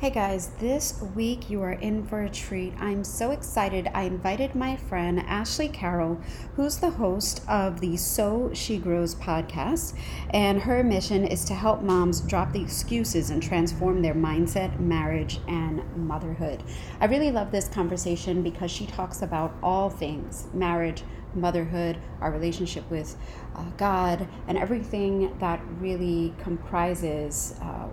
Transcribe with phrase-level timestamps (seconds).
[0.00, 2.74] Hey guys, this week you are in for a treat.
[2.80, 3.88] I'm so excited.
[3.94, 6.20] I invited my friend Ashley Carroll,
[6.56, 9.96] who's the host of the So She Grows podcast,
[10.30, 15.38] and her mission is to help moms drop the excuses and transform their mindset, marriage,
[15.46, 16.64] and motherhood.
[17.00, 21.04] I really love this conversation because she talks about all things marriage,
[21.34, 23.16] motherhood, our relationship with
[23.54, 27.54] uh, God, and everything that really comprises.
[27.62, 27.86] Uh,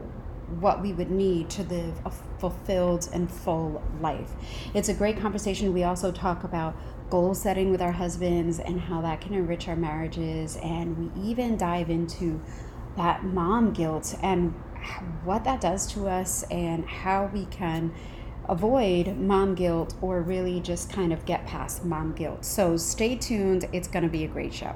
[0.60, 4.32] what we would need to live a fulfilled and full life.
[4.74, 5.74] It's a great conversation.
[5.74, 6.76] We also talk about
[7.10, 10.58] goal setting with our husbands and how that can enrich our marriages.
[10.58, 12.42] And we even dive into
[12.98, 14.54] that mom guilt and
[15.24, 17.94] what that does to us and how we can
[18.50, 22.44] avoid mom guilt or really just kind of get past mom guilt.
[22.44, 23.68] So stay tuned.
[23.72, 24.76] It's going to be a great show.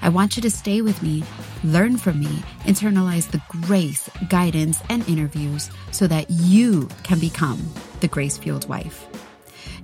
[0.00, 1.24] I want you to stay with me,
[1.64, 7.58] learn from me, internalize the grace, guidance, and interviews so that you can become
[8.00, 9.06] the grace fueled wife.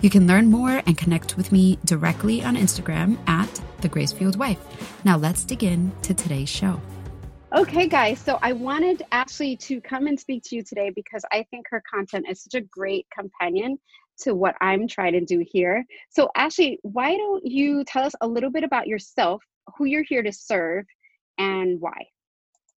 [0.01, 4.39] You can learn more and connect with me directly on Instagram at the grace fueled
[4.39, 4.59] wife.
[5.05, 6.81] Now let's dig in to today's show.
[7.55, 8.19] Okay, guys.
[8.19, 11.83] So I wanted Ashley to come and speak to you today because I think her
[11.89, 13.79] content is such a great companion
[14.23, 15.85] to what I'm trying to do here.
[16.11, 19.43] So, Ashley, why don't you tell us a little bit about yourself
[19.77, 20.87] who you're here to serve
[21.39, 22.07] and why.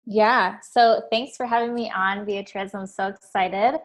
[0.05, 2.73] Yeah, so thanks for having me on, Beatriz.
[2.73, 3.79] I'm so excited.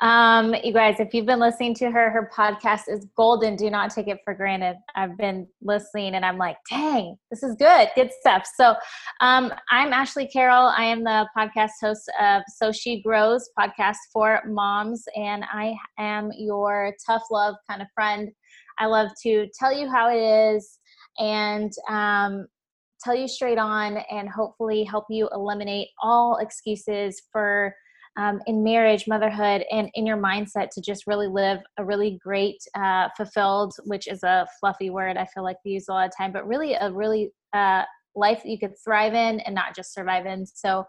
[0.00, 3.54] Um, you guys, if you've been listening to her, her podcast is golden.
[3.54, 4.76] Do not take it for granted.
[4.96, 8.46] I've been listening and I'm like, dang, this is good, good stuff.
[8.56, 8.74] So,
[9.20, 10.72] um, I'm Ashley Carroll.
[10.76, 16.30] I am the podcast host of So She Grows podcast for moms, and I am
[16.36, 18.30] your tough love kind of friend.
[18.78, 20.78] I love to tell you how it is
[21.18, 22.46] and um,
[23.02, 27.74] tell you straight on and hopefully help you eliminate all excuses for
[28.16, 32.58] um, in marriage, motherhood, and in your mindset to just really live a really great,
[32.74, 36.16] uh, fulfilled, which is a fluffy word I feel like we use a lot of
[36.16, 37.84] time, but really a really uh,
[38.14, 40.44] life that you could thrive in and not just survive in.
[40.44, 40.84] So,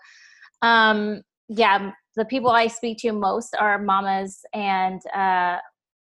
[0.61, 5.59] um, yeah, the people I speak to most are mamas and uh,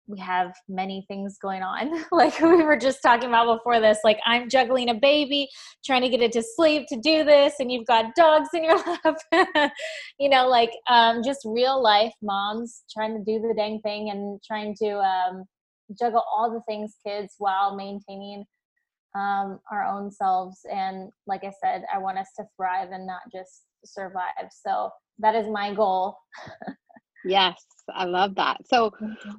[0.07, 2.03] we have many things going on.
[2.12, 5.47] Like we were just talking about before this like i'm juggling a baby
[5.85, 8.78] trying to get it to sleep to do this and you've got dogs in your
[9.06, 9.72] lap.
[10.19, 14.41] You know like um, just real life moms trying to do the dang thing and
[14.44, 15.44] trying to um,
[16.00, 18.46] juggle all the things kids while maintaining
[19.16, 20.59] um, our own selves.
[20.72, 24.50] And like i said i want us to thrive and not just survive.
[24.66, 26.17] So that is my goal
[27.28, 28.58] Yes, I love that.
[28.68, 28.92] So,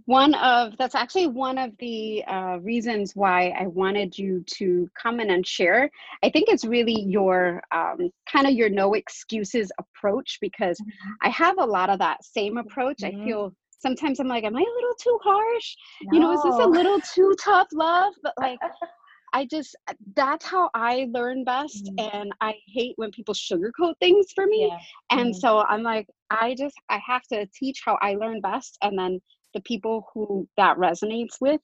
[0.07, 5.21] one of that's actually one of the uh, reasons why I wanted you to come
[5.21, 5.91] in and share.
[6.23, 11.11] I think it's really your um, kind of your no excuses approach because mm-hmm.
[11.23, 12.99] I have a lot of that same approach.
[12.99, 13.23] Mm-hmm.
[13.23, 15.77] I feel sometimes I'm like, am I a little too harsh?
[16.03, 16.15] No.
[16.15, 18.15] You know, is this a little too tough love?
[18.23, 18.59] But like,
[19.35, 22.17] I just uh, that's how I learn best mm-hmm.
[22.17, 24.69] and I hate when people sugarcoat things for me.
[24.71, 24.79] Yeah.
[25.19, 25.39] And mm-hmm.
[25.39, 29.21] so I'm like I just I have to teach how I learn best and then
[29.55, 31.61] the people who that resonates with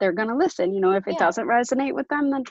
[0.00, 0.74] they're going to listen.
[0.74, 1.26] You know, if it yeah.
[1.26, 2.44] doesn't resonate with them then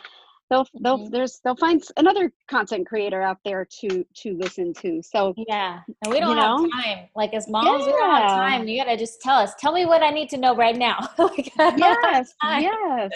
[0.49, 1.09] they'll they'll mm-hmm.
[1.09, 6.13] there's they'll find another content creator out there to to listen to so yeah and
[6.13, 6.69] we don't have know?
[6.69, 7.85] time like as moms yeah.
[7.85, 10.37] we don't have time you gotta just tell us tell me what i need to
[10.37, 13.11] know right now like, yes yes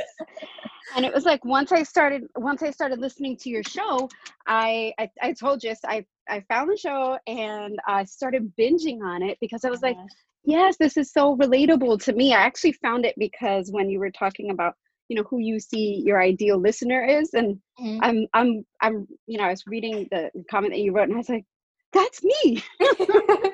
[0.95, 4.09] and it was like once i started once i started listening to your show
[4.47, 9.21] i i, I told you i i found the show and i started binging on
[9.21, 9.97] it because i was like
[10.43, 14.11] yes this is so relatable to me i actually found it because when you were
[14.11, 14.73] talking about
[15.09, 17.99] you know who you see your ideal listener is and mm-hmm.
[18.01, 21.17] i'm i'm i'm you know i was reading the comment that you wrote and i
[21.17, 21.45] was like
[21.93, 22.63] that's me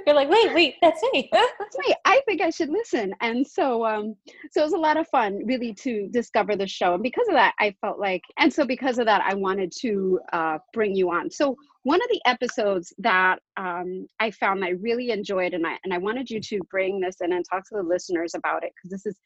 [0.08, 1.30] you're like, wait, wait, that's me.
[1.34, 1.94] that's me.
[2.06, 3.14] I think I should listen.
[3.20, 4.16] And so, um,
[4.52, 6.94] so it was a lot of fun, really, to discover the show.
[6.94, 10.20] And because of that, I felt like, and so because of that, I wanted to
[10.32, 11.30] uh, bring you on.
[11.30, 15.94] So one of the episodes that um, I found I really enjoyed, and I and
[15.94, 18.92] I wanted you to bring this in and talk to the listeners about it because
[18.92, 19.20] this is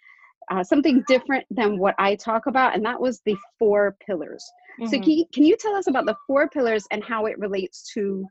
[0.51, 4.43] uh, something different than what I talk about, and that was the four pillars.
[4.79, 4.91] Mm-hmm.
[4.91, 7.91] So, can you, can you tell us about the four pillars and how it relates
[7.93, 8.25] to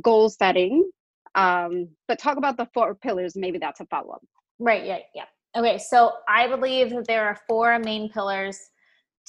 [0.00, 0.90] goal setting?
[1.34, 3.36] Um, but talk about the four pillars.
[3.36, 4.22] Maybe that's a follow up.
[4.58, 4.84] Right.
[4.84, 4.98] Yeah.
[5.14, 5.24] Yeah.
[5.56, 5.78] Okay.
[5.78, 8.58] So, I believe that there are four main pillars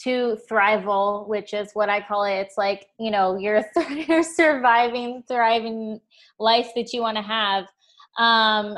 [0.04, 2.36] to thrival, which is what I call it.
[2.36, 6.00] It's like you know your your surviving, thriving
[6.40, 7.66] life that you want to have.
[8.18, 8.78] Um,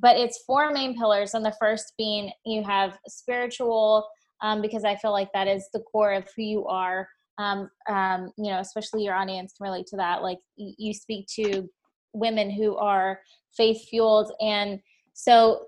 [0.00, 4.06] but it's four main pillars and the first being you have spiritual
[4.42, 7.08] um, because i feel like that is the core of who you are
[7.38, 11.68] um, um, you know especially your audience can relate to that like you speak to
[12.12, 13.20] women who are
[13.56, 14.80] faith fueled and
[15.12, 15.66] so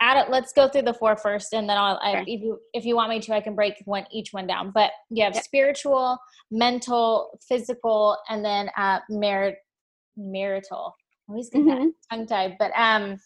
[0.00, 2.18] add it let's go through the four first and then i'll okay.
[2.18, 4.72] I, if you if you want me to i can break one each one down
[4.74, 5.44] but you have yep.
[5.44, 6.18] spiritual
[6.50, 9.56] mental physical and then uh merit
[10.16, 10.94] marital
[11.28, 11.86] always get mm-hmm.
[11.86, 13.16] that tongue tied but um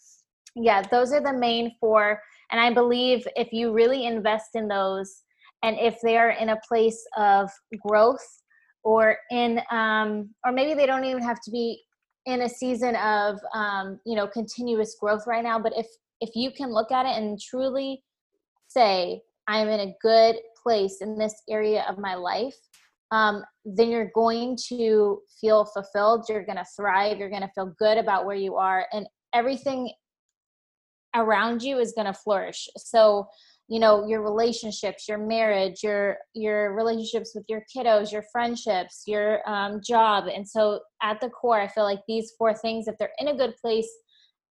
[0.55, 2.21] yeah those are the main four
[2.51, 5.23] and i believe if you really invest in those
[5.65, 7.49] and if they're in a place of
[7.87, 8.25] growth
[8.83, 11.81] or in um, or maybe they don't even have to be
[12.27, 15.87] in a season of um, you know continuous growth right now but if
[16.21, 18.03] if you can look at it and truly
[18.67, 22.55] say i'm in a good place in this area of my life
[23.11, 27.73] um, then you're going to feel fulfilled you're going to thrive you're going to feel
[27.79, 29.91] good about where you are and everything
[31.15, 32.67] around you is going to flourish.
[32.77, 33.27] So
[33.67, 39.47] you know your relationships your marriage your your relationships with your kiddos your friendships your
[39.49, 40.25] um, job.
[40.27, 43.35] And so at the core i feel like these four things if they're in a
[43.35, 43.89] good place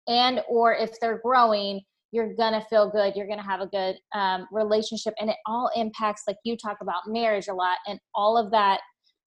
[0.08, 1.80] and or if they're growing
[2.14, 3.16] you're gonna feel good.
[3.16, 5.14] You're gonna have a good um, relationship.
[5.18, 8.80] And it all impacts like you talk about marriage a lot and all of that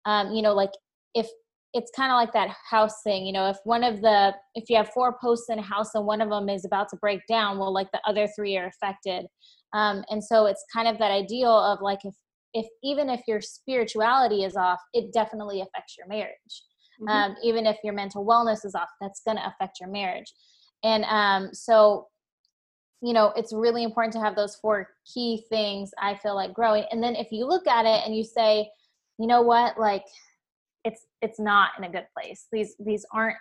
[0.06, 0.72] um, you know like
[1.14, 1.28] if
[1.74, 4.78] it's kind of like that house thing you know if one of the if you
[4.78, 7.58] have four posts in a house and one of them is about to break down
[7.58, 9.26] well like the other three are affected
[9.74, 12.14] um, and so it's kind of that ideal of like if
[12.54, 16.64] if even if your spirituality is off it definitely affects your marriage.
[17.02, 17.10] Mm-hmm.
[17.10, 20.34] um, even if your mental wellness is off that's going to affect your marriage.
[20.84, 22.08] And um, so
[23.02, 26.86] you know it's really important to have those four key things i feel like growing.
[26.92, 28.70] And then if you look at it and you say
[29.18, 29.80] you know what?
[29.80, 30.04] Like
[30.84, 32.48] it's it's not in a good place.
[32.52, 33.38] These these aren't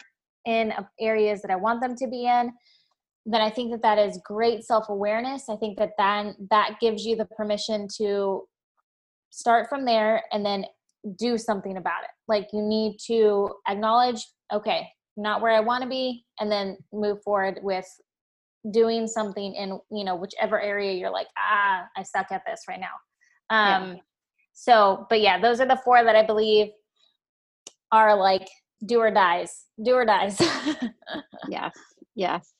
[0.47, 2.53] in areas that i want them to be in
[3.27, 7.17] then i think that that is great self-awareness i think that then that gives you
[7.17, 8.43] the permission to
[9.31, 10.65] start from there and then
[11.19, 15.89] do something about it like you need to acknowledge okay not where i want to
[15.89, 17.87] be and then move forward with
[18.73, 22.81] doing something in you know whichever area you're like ah i suck at this right
[22.81, 22.95] now
[23.51, 24.01] um yeah.
[24.55, 26.69] so but yeah those are the four that i believe
[27.93, 28.49] are like
[28.85, 30.41] do or dies, do or dies.
[31.49, 31.73] yes,
[32.15, 32.53] yes.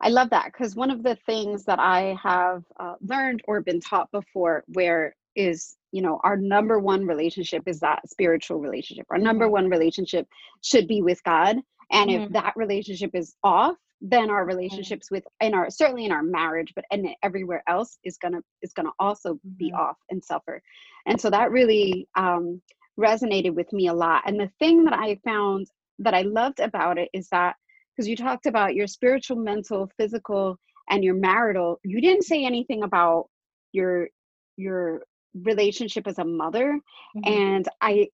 [0.00, 3.80] I love that because one of the things that I have uh, learned or been
[3.80, 9.06] taught before, where is you know our number one relationship is that spiritual relationship.
[9.10, 10.28] Our number one relationship
[10.62, 11.56] should be with God,
[11.90, 12.24] and mm-hmm.
[12.24, 16.72] if that relationship is off, then our relationships with in our certainly in our marriage,
[16.74, 19.80] but and everywhere else is gonna is gonna also be mm-hmm.
[19.80, 20.62] off and suffer.
[21.06, 22.60] And so that really um,
[22.98, 24.22] resonated with me a lot.
[24.26, 25.68] And the thing that I found
[26.00, 27.56] that I loved about it is that
[27.94, 30.56] because you talked about your spiritual, mental, physical,
[30.90, 33.28] and your marital, you didn't say anything about
[33.72, 34.08] your
[34.56, 35.02] your
[35.34, 36.78] relationship as a mother.
[37.16, 37.32] Mm-hmm.
[37.32, 38.08] And I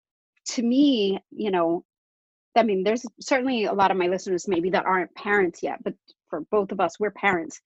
[0.50, 1.84] to me, you know,
[2.56, 5.94] I mean, there's certainly a lot of my listeners maybe that aren't parents yet, but
[6.30, 7.60] for both of us, we're parents.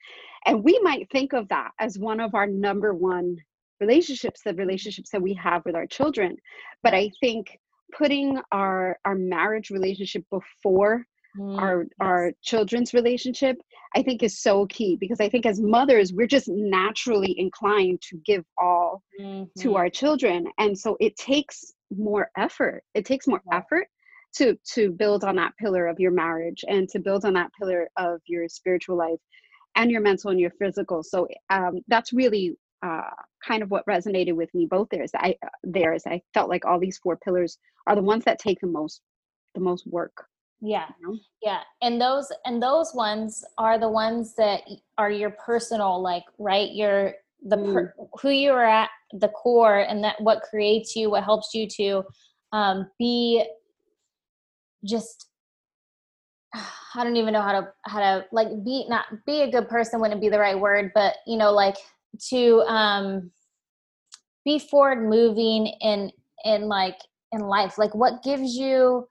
[0.46, 3.36] And we might think of that as one of our number one
[3.80, 6.36] relationships the relationships that we have with our children
[6.82, 7.58] but i think
[7.96, 11.04] putting our our marriage relationship before
[11.38, 11.88] mm, our yes.
[12.00, 13.56] our children's relationship
[13.94, 18.16] i think is so key because i think as mothers we're just naturally inclined to
[18.24, 19.44] give all mm-hmm.
[19.58, 23.58] to our children and so it takes more effort it takes more yeah.
[23.58, 23.86] effort
[24.32, 27.88] to to build on that pillar of your marriage and to build on that pillar
[27.96, 29.18] of your spiritual life
[29.76, 33.10] and your mental and your physical so um, that's really uh,
[33.46, 36.48] kind of what resonated with me both there is I uh, there is I felt
[36.48, 39.02] like all these four pillars are the ones that take the most
[39.54, 40.24] the most work.
[40.60, 40.86] Yeah.
[41.00, 41.18] You know?
[41.42, 41.60] Yeah.
[41.82, 44.62] And those and those ones are the ones that
[44.98, 48.08] are your personal like right your the per, mm.
[48.20, 52.04] who you are at the core and that what creates you what helps you to
[52.52, 53.44] um, be
[54.84, 55.28] just
[56.94, 60.00] I don't even know how to how to like be not be a good person
[60.00, 61.76] wouldn't be the right word, but you know, like
[62.28, 63.30] to um
[64.44, 66.10] be forward moving in
[66.44, 66.98] in like
[67.32, 67.78] in life.
[67.78, 69.06] Like what gives you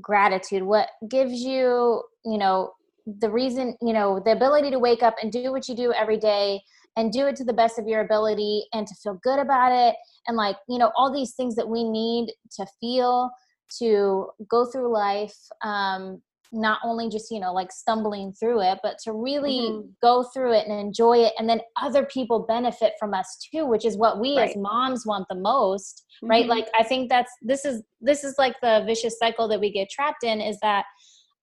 [0.00, 0.62] gratitude?
[0.62, 2.72] What gives you, you know,
[3.06, 6.18] the reason, you know, the ability to wake up and do what you do every
[6.18, 6.60] day
[6.96, 9.94] and do it to the best of your ability and to feel good about it
[10.26, 13.30] and like, you know, all these things that we need to feel
[13.78, 16.22] to go through life um
[16.52, 19.88] not only just you know like stumbling through it but to really mm-hmm.
[20.02, 23.84] go through it and enjoy it and then other people benefit from us too which
[23.84, 24.50] is what we right.
[24.50, 26.30] as moms want the most mm-hmm.
[26.30, 29.70] right like i think that's this is this is like the vicious cycle that we
[29.70, 30.84] get trapped in is that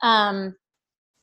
[0.01, 0.55] um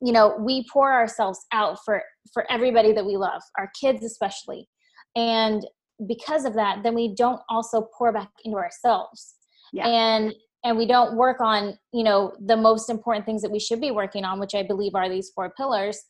[0.01, 2.01] you know we pour ourselves out for
[2.33, 4.67] for everybody that we love our kids especially
[5.15, 5.65] and
[6.07, 9.35] because of that then we don't also pour back into ourselves
[9.73, 9.87] yeah.
[9.87, 13.81] and and we don't work on you know the most important things that we should
[13.81, 16.03] be working on which i believe are these four pillars.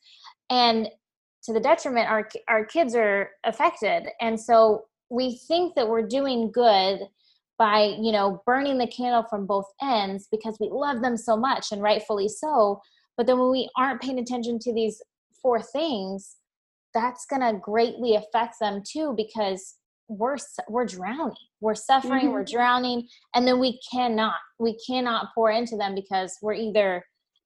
[0.49, 0.89] And
[1.43, 4.07] to the detriment our our kids are affected.
[4.19, 6.99] And so we think that we're doing good
[7.57, 11.71] by you know burning the candle from both ends because we love them so much
[11.71, 12.81] and rightfully so.
[13.17, 15.01] But then when we aren't paying attention to these
[15.41, 16.37] four things
[16.93, 19.75] that's going to greatly affect them too because
[20.11, 20.37] we're
[20.67, 22.31] we're drowning we're suffering mm-hmm.
[22.31, 27.03] we're drowning and then we cannot we cannot pour into them because we're either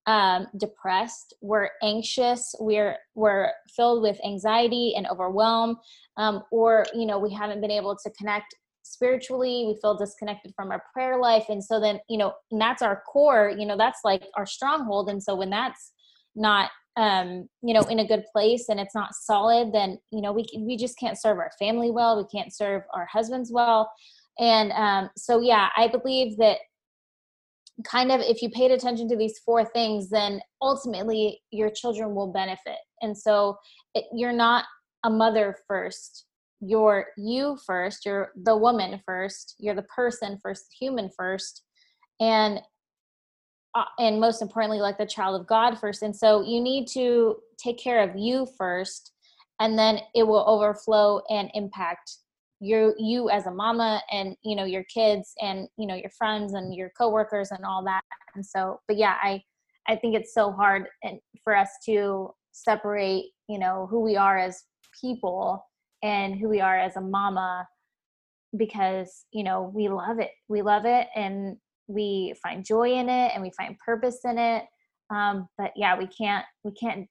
[0.08, 5.78] um, depressed we're anxious we're we're filled with anxiety and overwhelm
[6.18, 10.72] um, or you know we haven't been able to connect spiritually we feel disconnected from
[10.72, 14.00] our prayer life and so then you know and that's our core you know that's
[14.04, 15.92] like our stronghold and so when that's
[16.36, 20.32] not um, you know, in a good place and it's not solid, then you know
[20.32, 22.18] we we just can't serve our family well.
[22.18, 23.92] We can't serve our husbands well,
[24.40, 26.60] and um, so yeah, I believe that
[27.84, 32.32] kind of if you paid attention to these four things, then ultimately your children will
[32.32, 32.78] benefit.
[33.02, 33.58] And so
[33.94, 34.64] it, you're not
[35.04, 36.26] a mother first.
[36.62, 38.06] You're you first.
[38.06, 39.56] You're the woman first.
[39.60, 41.64] You're the person first, human first,
[42.22, 42.62] and
[43.76, 46.02] uh, and most importantly like the child of god first.
[46.02, 49.12] And so you need to take care of you first
[49.60, 52.18] and then it will overflow and impact
[52.62, 56.54] your you as a mama and you know your kids and you know your friends
[56.54, 58.02] and your coworkers and all that.
[58.34, 59.42] And so but yeah i
[59.88, 64.38] i think it's so hard and for us to separate you know who we are
[64.38, 64.64] as
[65.02, 65.66] people
[66.02, 67.68] and who we are as a mama
[68.58, 70.32] because you know we love it.
[70.48, 74.66] We love it and we find joy in it and we find purpose in it
[75.14, 77.08] um, but yeah we can't we can't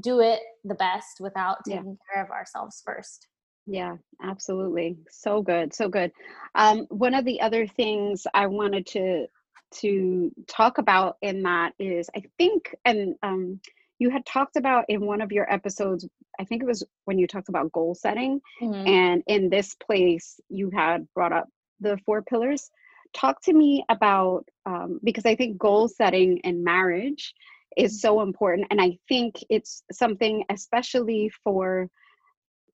[0.00, 2.14] do it the best without taking yeah.
[2.14, 3.28] care of ourselves first
[3.66, 6.10] yeah absolutely so good so good
[6.54, 9.26] um, one of the other things i wanted to
[9.72, 13.60] to talk about in that is i think and um,
[13.98, 16.06] you had talked about in one of your episodes
[16.40, 18.86] i think it was when you talked about goal setting mm-hmm.
[18.86, 21.48] and in this place you had brought up
[21.80, 22.70] the four pillars
[23.14, 27.34] talk to me about um, because I think goal setting in marriage
[27.76, 31.88] is so important, and I think it's something especially for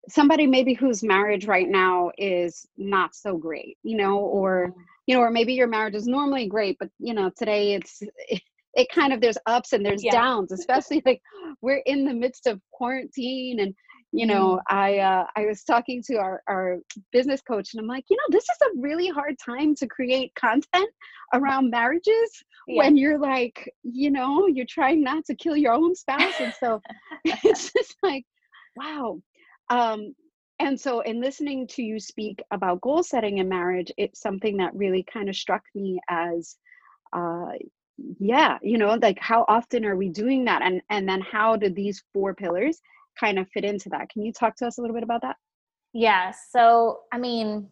[0.09, 4.81] somebody maybe whose marriage right now is not so great, you know, or mm-hmm.
[5.07, 8.41] you know, or maybe your marriage is normally great, but you know, today it's it,
[8.73, 10.11] it kind of there's ups and there's yeah.
[10.11, 11.21] downs, especially like
[11.61, 13.73] we're in the midst of quarantine and
[14.15, 14.61] you know mm.
[14.69, 16.77] i uh, i was talking to our, our
[17.11, 20.33] business coach and i'm like you know this is a really hard time to create
[20.35, 20.89] content
[21.33, 22.77] around marriages yeah.
[22.77, 26.81] when you're like you know you're trying not to kill your own spouse and so
[27.25, 28.25] it's just like
[28.75, 29.19] wow
[29.69, 30.13] um
[30.59, 34.73] and so in listening to you speak about goal setting in marriage it's something that
[34.75, 36.55] really kind of struck me as
[37.13, 37.51] uh
[38.19, 41.69] yeah you know like how often are we doing that and and then how do
[41.69, 42.81] these four pillars
[43.19, 44.09] kind of fit into that.
[44.09, 45.37] Can you talk to us a little bit about that?
[45.93, 46.33] Yeah.
[46.51, 47.69] So, I mean,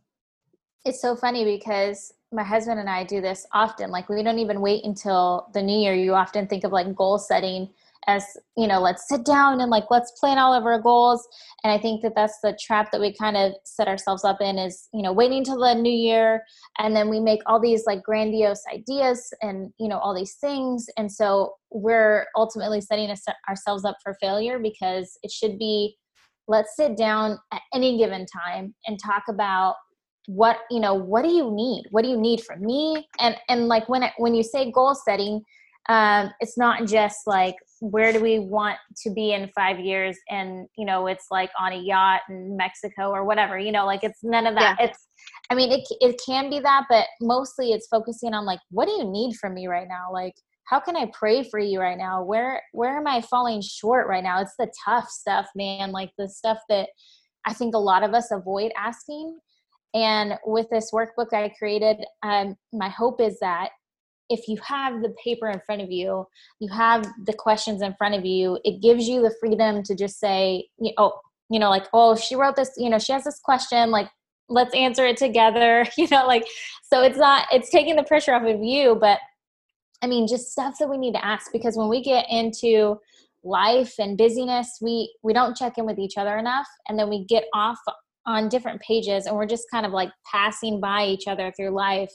[0.85, 3.91] it's so funny because my husband and I do this often.
[3.91, 5.93] Like, we don't even wait until the new year.
[5.93, 7.69] You often think of like goal setting
[8.07, 8.25] as
[8.57, 11.27] you know let's sit down and like let's plan all of our goals.
[11.63, 14.57] And i think that that's the trap that we kind of set ourselves up in
[14.57, 16.43] is you know waiting until the new year.
[16.79, 20.87] And then we make all these like grandiose ideas and you know all these things.
[20.97, 25.95] And so we're ultimately setting us, ourselves up for failure because it should be
[26.47, 29.75] let's sit down at any given time and talk about
[30.27, 31.85] what you know what do you need?
[31.91, 33.07] What do you need from me?
[33.19, 35.41] And and like when it, when you say goal setting
[35.89, 40.67] um, it's not just like where do we want to be in five years and
[40.77, 44.19] you know it's like on a yacht in mexico or whatever you know like it's
[44.23, 44.77] none of that.
[44.79, 44.87] Yeah.
[44.87, 45.07] it's
[45.49, 48.93] i mean it, it can be that but mostly it's focusing on like what do
[48.93, 50.11] you need from me right now?
[50.11, 50.33] Like
[50.67, 52.23] how can i pray for you right now?
[52.23, 54.41] Where where am i falling short right now?
[54.41, 56.87] It's the tough stuff man like the stuff that
[57.45, 59.37] i think a lot of us avoid asking.
[59.93, 63.69] And with this workbook i created um, my hope is that
[64.33, 66.25] if you have the paper in front of you
[66.59, 70.19] you have the questions in front of you it gives you the freedom to just
[70.19, 71.13] say oh
[71.49, 74.09] you know like oh she wrote this you know she has this question like
[74.49, 76.45] let's answer it together you know like
[76.83, 79.19] so it's not it's taking the pressure off of you but
[80.01, 82.97] i mean just stuff that we need to ask because when we get into
[83.43, 87.23] life and busyness we we don't check in with each other enough and then we
[87.25, 87.77] get off
[88.25, 92.11] on different pages and we're just kind of like passing by each other through life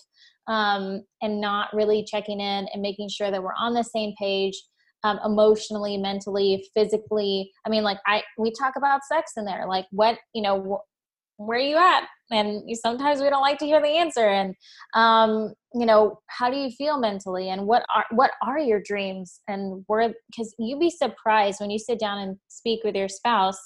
[0.49, 4.61] um, and not really checking in and making sure that we're on the same page
[5.05, 7.51] um, emotionally mentally physically.
[7.65, 11.41] I mean like i we talk about sex in there like what you know wh-
[11.41, 12.03] where are you at?
[12.33, 14.27] And sometimes we don't like to hear the answer.
[14.27, 14.57] And
[14.95, 17.51] um, you know how do you feel mentally?
[17.51, 19.41] And what are what are your dreams?
[19.47, 23.61] And where because you'd be surprised when you sit down and speak with your spouse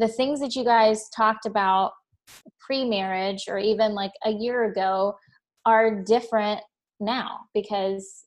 [0.00, 1.92] the things that you guys talked about
[2.58, 5.14] pre-marriage or even like a year ago
[5.66, 6.60] are different
[6.98, 8.24] now because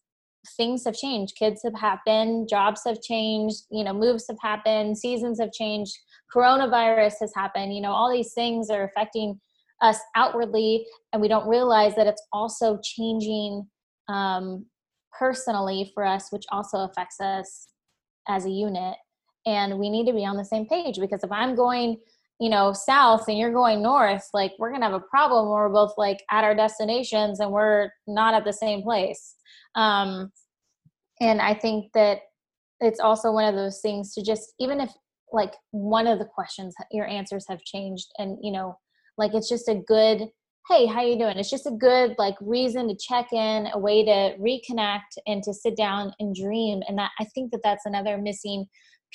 [0.58, 1.36] things have changed.
[1.38, 5.94] Kids have happened jobs have changed you know moves have happened seasons have changed
[6.36, 9.40] coronavirus has happened you know all these things are affecting
[9.82, 13.66] us outwardly and we don't realize that it's also changing
[14.10, 14.66] um,
[15.18, 17.68] personally for us which also affects us
[18.28, 18.96] as a unit.
[19.46, 21.98] And we need to be on the same page because if i'm going
[22.44, 25.70] you know south and you're going north like we're gonna have a problem when we're
[25.70, 29.36] both like at our destinations and we're not at the same place.
[29.76, 30.30] Um
[31.22, 32.18] and i think that
[32.82, 34.92] it's also one of those things to just even if
[35.32, 38.78] like one of the questions your answers have changed and you know
[39.18, 40.28] like it's just a good
[40.70, 41.38] hey how you doing?
[41.38, 45.54] It's just a good like reason to check in a way to reconnect and to
[45.54, 46.82] sit down and dream.
[46.88, 48.66] And that i think that that's another missing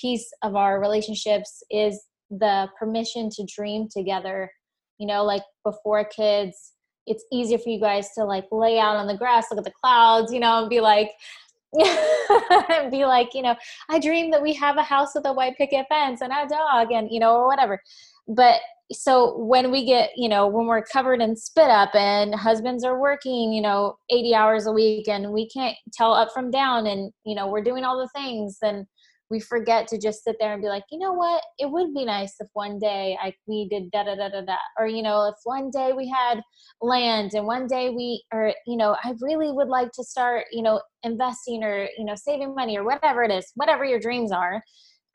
[0.00, 4.50] piece of our relationships is the permission to dream together.
[4.98, 6.72] You know like before kids
[7.06, 9.72] it's easier for you guys to like lay out on the grass look at the
[9.82, 11.10] clouds you know and be like
[11.72, 13.54] and be like you know
[13.90, 16.92] i dream that we have a house with a white picket fence and a dog
[16.92, 17.80] and you know or whatever.
[18.26, 18.60] But
[18.90, 22.98] so when we get you know when we're covered in spit up and husbands are
[22.98, 27.12] working you know 80 hours a week and we can't tell up from down and
[27.24, 28.86] you know we're doing all the things then
[29.30, 32.04] we forget to just sit there and be like, you know what, it would be
[32.04, 35.28] nice if one day I we did da da da da da, or you know,
[35.28, 36.40] if one day we had
[36.80, 40.62] land and one day we, or you know, I really would like to start, you
[40.62, 44.62] know, investing or you know, saving money or whatever it is, whatever your dreams are,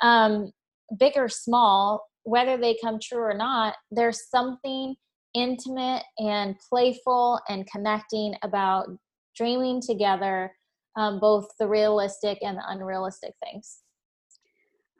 [0.02, 0.52] um,
[1.00, 4.96] big or small, whether they come true or not, there's something
[5.34, 8.88] intimate and playful and connecting about
[9.36, 10.52] dreaming together
[10.96, 13.80] um, both the realistic and the unrealistic things.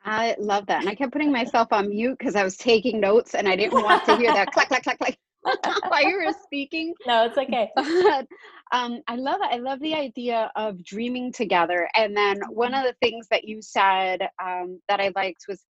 [0.06, 0.82] I love that.
[0.82, 3.82] And I kept putting myself on mute because I was taking notes and I didn't
[3.82, 5.18] want to hear that clack, clack, clack, clack
[5.88, 6.94] while you were speaking.
[7.06, 7.70] No, it's okay.
[7.76, 8.28] But
[8.72, 9.54] um, I love it.
[9.54, 11.88] I love the idea of dreaming together.
[11.96, 15.64] And then one of the things that you said um, that I liked was,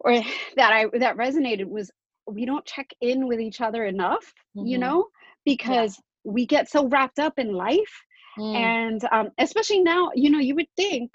[0.00, 0.12] or
[0.56, 1.90] that I that resonated was,
[2.26, 4.32] we don't check in with each other enough.
[4.56, 4.66] Mm-hmm.
[4.66, 5.06] You know,
[5.44, 6.32] because yeah.
[6.32, 8.04] we get so wrapped up in life.
[8.38, 8.54] Mm.
[8.54, 11.10] And um, especially now, you know, you would think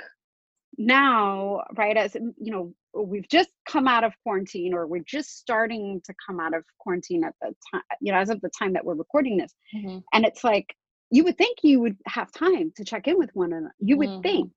[0.77, 6.01] now right as you know we've just come out of quarantine or we're just starting
[6.03, 8.85] to come out of quarantine at the time you know as of the time that
[8.85, 9.97] we're recording this mm-hmm.
[10.13, 10.75] and it's like
[11.09, 14.09] you would think you would have time to check in with one another you would
[14.09, 14.21] mm-hmm.
[14.21, 14.51] think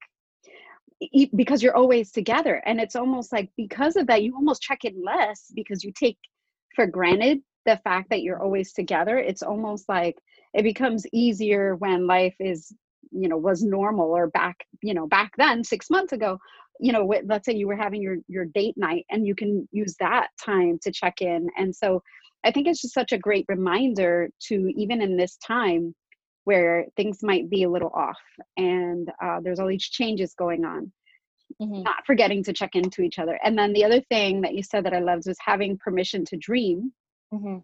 [1.34, 5.02] because you're always together and it's almost like because of that you almost check in
[5.02, 6.18] less because you take
[6.74, 10.16] for granted the fact that you're always together it's almost like
[10.52, 12.74] it becomes easier when life is
[13.12, 16.38] you know was normal or back you know back then six months ago
[16.80, 19.94] you know let's say you were having your your date night and you can use
[20.00, 22.02] that time to check in and so
[22.44, 25.94] i think it's just such a great reminder to even in this time
[26.44, 28.18] where things might be a little off
[28.56, 30.90] and uh, there's all these changes going on
[31.60, 31.82] mm-hmm.
[31.82, 34.84] not forgetting to check into each other and then the other thing that you said
[34.84, 36.92] that i loved was having permission to dream
[37.32, 37.58] mm-hmm.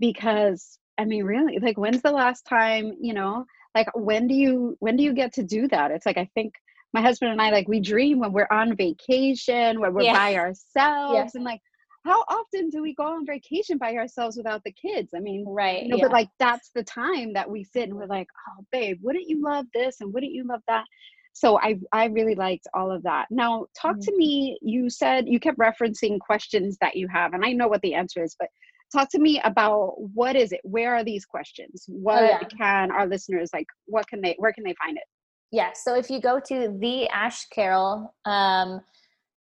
[0.00, 4.76] because i mean really like when's the last time you know like when do you
[4.80, 6.54] when do you get to do that it's like i think
[6.92, 10.12] my husband and i like we dream when we're on vacation when we're yeah.
[10.12, 11.28] by ourselves yeah.
[11.34, 11.60] and like
[12.04, 15.82] how often do we go on vacation by ourselves without the kids i mean right
[15.82, 16.04] you know, yeah.
[16.04, 19.42] but like that's the time that we sit and we're like oh babe wouldn't you
[19.42, 20.84] love this and wouldn't you love that
[21.32, 24.10] so i i really liked all of that now talk mm-hmm.
[24.10, 27.82] to me you said you kept referencing questions that you have and i know what
[27.82, 28.48] the answer is but
[28.92, 32.42] talk to me about what is it where are these questions oh, what oh, yeah.
[32.44, 35.04] can our listeners like what can they where can they find it
[35.50, 35.70] Yeah.
[35.74, 38.80] So if you go to the Ash Carroll, um,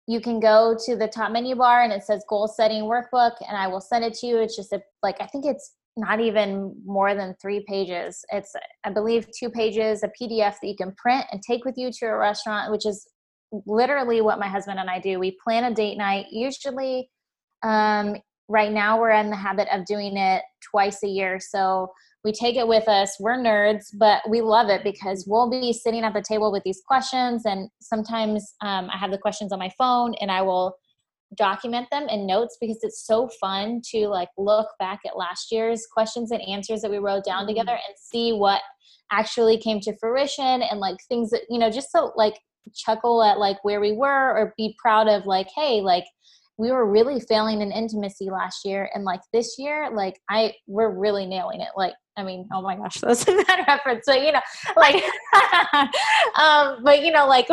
[0.06, 3.56] you can go to the top menu bar and it says goal setting workbook, and
[3.56, 4.38] I will send it to you.
[4.38, 8.24] It's just a, like I think it's not even more than three pages.
[8.32, 8.52] It's
[8.84, 12.06] I believe two pages, a PDF that you can print and take with you to
[12.06, 13.06] a restaurant, which is
[13.66, 15.18] literally what my husband and I do.
[15.18, 16.26] We plan a date night.
[16.30, 17.10] Usually,
[17.62, 18.16] um,
[18.50, 21.38] right now we're in the habit of doing it twice a year.
[21.38, 21.90] So
[22.24, 23.16] we take it with us.
[23.20, 26.82] We're nerds, but we love it because we'll be sitting at the table with these
[26.86, 27.46] questions.
[27.46, 30.74] And sometimes um, I have the questions on my phone and I will
[31.36, 35.86] document them in notes because it's so fun to like look back at last year's
[35.86, 37.48] questions and answers that we wrote down mm-hmm.
[37.48, 38.60] together and see what
[39.12, 42.34] actually came to fruition and like things that you know just to like
[42.74, 46.04] chuckle at like where we were or be proud of like hey like
[46.60, 50.90] we were really failing in intimacy last year and like this year like i we're
[50.90, 54.30] really nailing it like i mean oh my gosh that's a bad reference so you
[54.30, 54.40] know
[54.76, 54.94] like
[56.38, 57.48] um but you know like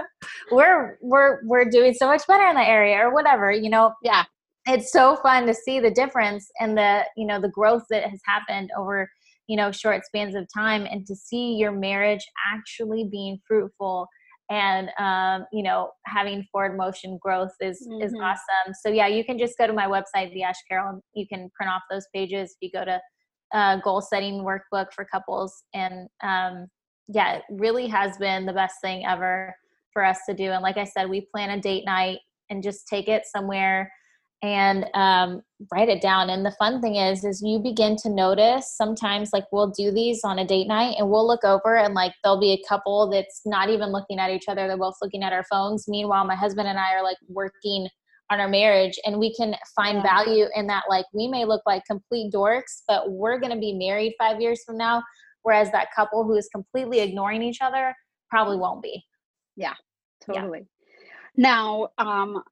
[0.52, 3.92] we're we're we're doing so much better in that area or whatever you know?
[4.02, 4.24] Yeah.
[4.64, 8.20] It's so fun to see the difference and the you know the growth that has
[8.24, 9.10] happened over
[9.48, 14.06] you know short spans of time and to see your marriage actually being fruitful
[14.52, 18.02] and um, you know having forward motion growth is mm-hmm.
[18.02, 18.74] is awesome.
[18.84, 21.72] So yeah you can just go to my website the ash carroll you can print
[21.72, 22.50] off those pages.
[22.50, 23.00] If you go to
[23.54, 26.66] uh, goal setting workbook for couples and um,
[27.08, 29.54] yeah it really has been the best thing ever
[29.92, 30.50] for us to do.
[30.50, 32.18] And like i said we plan a date night
[32.50, 33.90] and just take it somewhere
[34.42, 35.40] and um,
[35.72, 36.30] write it down.
[36.30, 40.20] And the fun thing is is you begin to notice sometimes like we'll do these
[40.24, 43.42] on a date night and we'll look over and like there'll be a couple that's
[43.46, 44.66] not even looking at each other.
[44.66, 45.86] They're both looking at our phones.
[45.88, 47.88] Meanwhile my husband and i are like working
[48.30, 50.02] on our marriage and we can find yeah.
[50.02, 53.74] value in that like we may look like complete dorks but we're going to be
[53.74, 55.02] married five years from now
[55.42, 57.94] whereas that couple who is completely ignoring each other
[58.30, 59.04] probably won't be.
[59.56, 59.74] Yeah
[60.24, 60.66] totally.
[61.36, 61.48] Yeah.
[61.48, 62.42] now um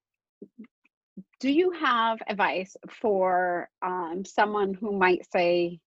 [1.41, 5.81] do you have advice for um, someone who might say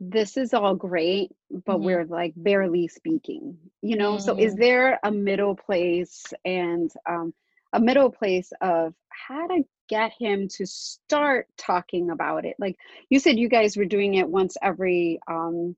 [0.00, 1.84] this is all great but mm-hmm.
[1.84, 4.24] we're like barely speaking you know mm-hmm.
[4.24, 4.62] so is mm-hmm.
[4.62, 7.34] there a middle place and um,
[7.72, 12.76] a middle place of how to get him to start talking about it like
[13.10, 15.74] you said you guys were doing it once every um,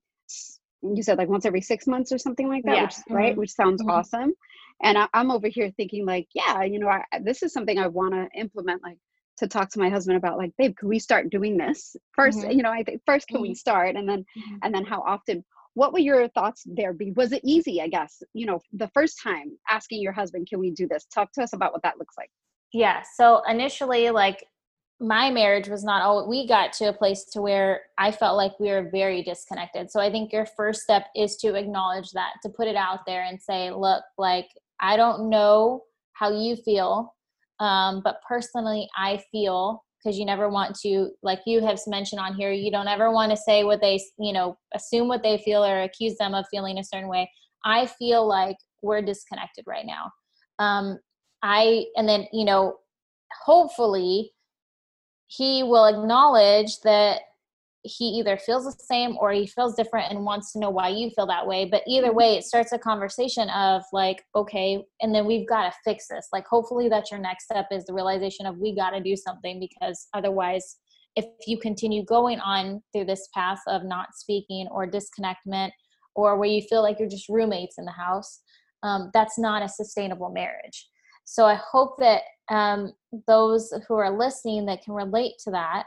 [0.83, 2.83] you said like once every six months or something like that yeah.
[2.83, 3.39] which, right mm-hmm.
[3.39, 3.91] which sounds mm-hmm.
[3.91, 4.33] awesome
[4.83, 7.87] and I, am over here thinking like yeah you know I, this is something i
[7.87, 8.97] want to implement like
[9.41, 11.95] to talk to my husband about like babe can we start doing this?
[12.17, 12.51] 1st mm-hmm.
[12.51, 13.55] you know i think first can we mm-hmm.
[13.55, 13.95] start?
[13.95, 14.55] And then mm-hmm.
[14.63, 15.43] and then how often?
[15.73, 17.11] What would your thoughts there be?
[17.11, 20.71] Was it easy i guess you know the first time asking your husband can we
[20.71, 21.05] do this?
[21.05, 22.29] Talk to us about what that looks like.
[22.71, 24.45] Yeah so initially like
[24.99, 28.51] my marriage was not all we got to a place to where i felt like
[28.59, 29.89] we were very disconnected.
[29.89, 33.23] So i think your first step is to acknowledge that to put it out there
[33.23, 34.49] and say look like
[34.81, 37.13] I don't know how you feel,
[37.59, 42.33] um, but personally, I feel because you never want to, like you have mentioned on
[42.33, 45.63] here, you don't ever want to say what they, you know, assume what they feel
[45.63, 47.29] or accuse them of feeling a certain way.
[47.63, 50.11] I feel like we're disconnected right now.
[50.57, 50.99] Um,
[51.43, 52.77] I, and then, you know,
[53.45, 54.31] hopefully
[55.27, 57.21] he will acknowledge that
[57.83, 61.09] he either feels the same or he feels different and wants to know why you
[61.15, 61.65] feel that way.
[61.65, 62.17] But either mm-hmm.
[62.17, 66.27] way it starts a conversation of like okay and then we've got to fix this.
[66.31, 69.59] Like hopefully that's your next step is the realization of we got to do something
[69.59, 70.77] because otherwise
[71.15, 75.73] if you continue going on through this path of not speaking or disconnectment
[76.15, 78.41] or where you feel like you're just roommates in the house
[78.83, 80.87] um, that's not a sustainable marriage.
[81.25, 82.91] So i hope that um,
[83.27, 85.85] those who are listening that can relate to that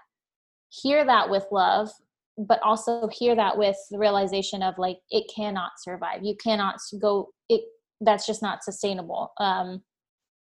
[0.82, 1.90] hear that with love
[2.36, 6.22] but also hear that with the realization of like it cannot survive.
[6.22, 7.62] You cannot go it
[8.00, 9.32] that's just not sustainable.
[9.38, 9.82] Um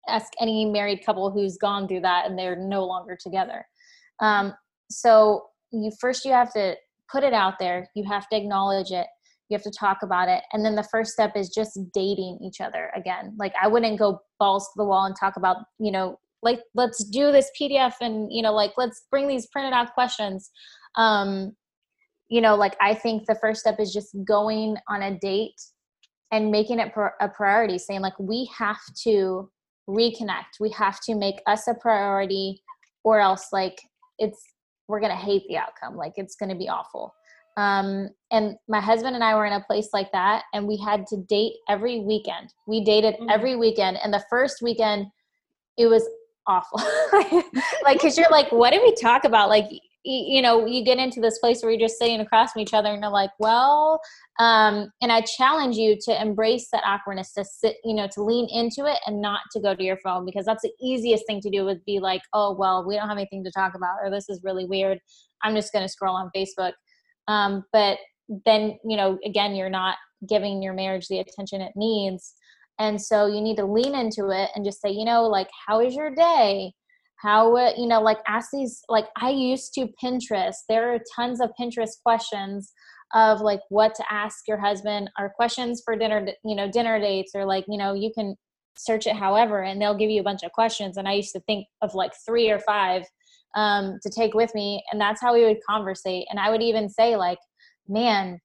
[0.09, 3.67] ask any married couple who's gone through that and they're no longer together.
[4.21, 4.55] Um
[4.91, 6.77] so you first you have to
[7.11, 7.89] put it out there.
[7.95, 9.07] You have to acknowledge it.
[9.49, 10.45] You have to talk about it.
[10.53, 13.35] And then the first step is just dating each other again.
[13.37, 17.05] Like i wouldn't go balls to the wall and talk about you know like let's
[17.05, 20.51] do this pdf and you know like let's bring these printed out questions.
[20.97, 21.53] Um
[22.29, 25.61] you know like i think the first step is just going on a date
[26.33, 29.51] and making it a priority saying like we have to
[29.89, 30.61] reconnect.
[30.61, 32.63] We have to make us a priority
[33.05, 33.81] or else like
[34.19, 34.41] it's
[34.89, 35.97] we're gonna hate the outcome.
[35.97, 37.15] Like it's gonna be awful.
[37.57, 41.07] Um, and my husband and i were in a place like that and we had
[41.09, 42.55] to date every weekend.
[42.67, 43.31] We dated mm-hmm.
[43.31, 45.07] every weekend and the first weekend
[45.77, 46.09] it was
[46.47, 46.81] awful.
[47.85, 49.49] Like because you're like what did we talk about?
[49.49, 49.67] Like
[50.03, 52.89] you know you get into this place where you're just sitting across from each other
[52.89, 54.01] and you're like well
[54.39, 58.49] um and i challenge you to embrace that awkwardness to sit you know to lean
[58.51, 61.51] into it and not to go to your phone because that's the easiest thing to
[61.51, 64.29] do would be like oh well we don't have anything to talk about or this
[64.29, 64.99] is really weird.
[65.43, 66.73] I'm just going to scroll on facebook.
[67.29, 67.99] Um but
[68.47, 69.97] then you know again you're not
[70.29, 72.35] giving your marriage the attention it needs
[72.81, 75.81] and so you need to lean into it and just say you know like how
[75.81, 76.73] is your day?
[77.17, 80.57] How you know like ask these like i used to pinterest.
[80.69, 82.73] There are tons of pinterest questions
[83.15, 85.11] of like what to ask your husband.
[85.19, 88.35] Or questions for dinner you know dinner dates or like you know you can
[88.77, 90.97] search it however and they'll give you a bunch of questions.
[90.97, 93.05] And i used to think of like three or five
[93.57, 94.83] um, to take with me.
[94.91, 96.27] And that's how we would conversate.
[96.31, 97.39] And i would even say like
[97.87, 98.41] man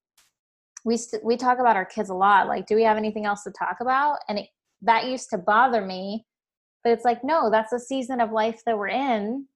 [0.86, 3.44] we st- we talk about our kids a lot like do we have anything else
[3.44, 4.48] to talk about and it,
[4.82, 6.26] that used to bother me
[6.86, 9.48] but it's like, no, that's a season of life that we're in.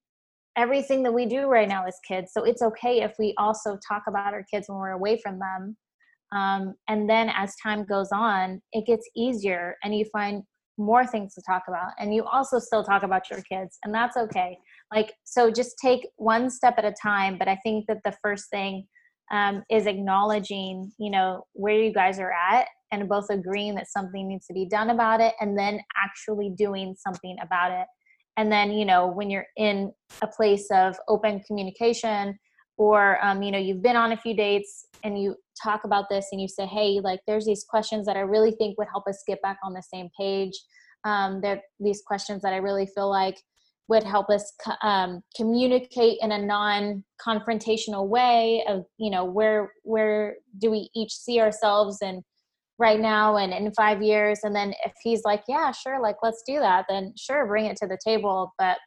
[0.57, 2.31] Everything that we do right now is kids.
[2.33, 5.77] So it's okay if we also talk about our kids when we're away from them.
[6.31, 10.41] Um, and then as time goes on, it gets easier and you find
[10.79, 11.91] more things to talk about.
[11.99, 14.57] And you also still talk about your kids, and that's okay.
[14.93, 17.37] Like, so just take one step at a time.
[17.37, 18.87] But I think that the first thing
[19.31, 24.27] um, is acknowledging, you know, where you guys are at and both agreeing that something
[24.27, 27.87] needs to be done about it and then actually doing something about it.
[28.37, 32.39] And then you know when you're in a place of open communication
[32.77, 36.27] or um, you know you've been on a few dates and you talk about this
[36.31, 39.21] and you say hey like there's these questions that i really think would help us
[39.27, 40.53] get back on the same page.
[41.03, 43.35] Um, there these questions that i really feel like
[43.89, 50.71] would help us um, communicate in a non-confrontational way of you know where where do
[50.71, 52.23] we each see ourselves and
[52.77, 54.39] right now and in five years?
[54.43, 57.77] And then if he's like yeah sure like let's do that then sure bring it
[57.77, 58.77] to the table but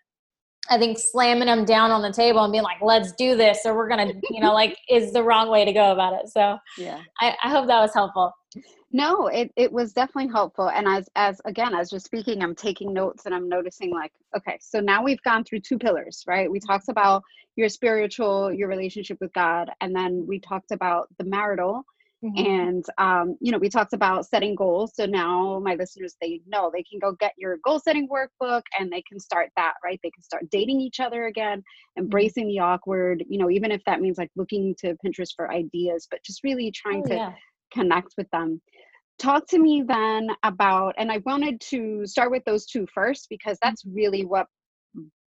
[0.70, 3.77] i think slamming them down on the table and being like let's do this or
[3.77, 6.29] we're gonna you know like is the wrong way to go about it.
[6.29, 7.01] So yeah.
[7.20, 8.33] I, I hope that was helpful.
[8.92, 10.68] No it, it was definitely helpful.
[10.68, 14.59] And as as again as you're speaking i'm taking notes and i'm noticing like okay
[14.61, 16.51] so now we've gone through two pillars right?
[16.51, 17.22] We talked about
[17.57, 21.85] your spiritual your relationship with god and then we talked about the marital
[22.24, 22.46] Mm-hmm.
[22.46, 24.92] And um, you know, we talked about setting goals.
[24.94, 28.92] So now my listeners they know they can go get your goal setting workbook and
[28.92, 29.98] they can start that, right?
[30.02, 32.02] They can start dating each other again, mm-hmm.
[32.04, 32.50] embracing mm-hmm.
[32.50, 36.22] the awkward, you know, even if that means like looking to Pinterest for ideas, but
[36.24, 37.32] just really trying oh, to yeah.
[37.72, 38.61] connect with them.
[39.18, 43.56] Talk to me then about, and I wanted to start with those two first because
[43.56, 43.68] mm-hmm.
[43.68, 44.46] that's really what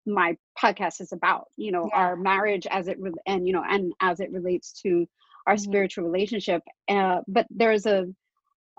[0.06, 2.00] my podcast is about you know yeah.
[2.00, 5.06] our marriage as it re- and you know and as it relates to
[5.50, 5.64] our mm-hmm.
[5.64, 8.06] spiritual relationship uh, but there's a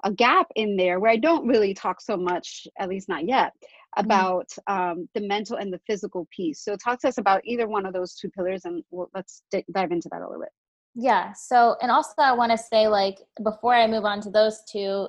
[0.04, 3.52] a gap in there where i don't really talk so much at least not yet
[3.52, 4.04] mm-hmm.
[4.04, 5.00] about mm-hmm.
[5.00, 7.92] um, the mental and the physical piece so talk to us about either one of
[7.92, 10.52] those two pillars and we'll, let's d- dive into that a little bit
[10.94, 14.62] yeah so and also i want to say like before i move on to those
[14.70, 15.06] two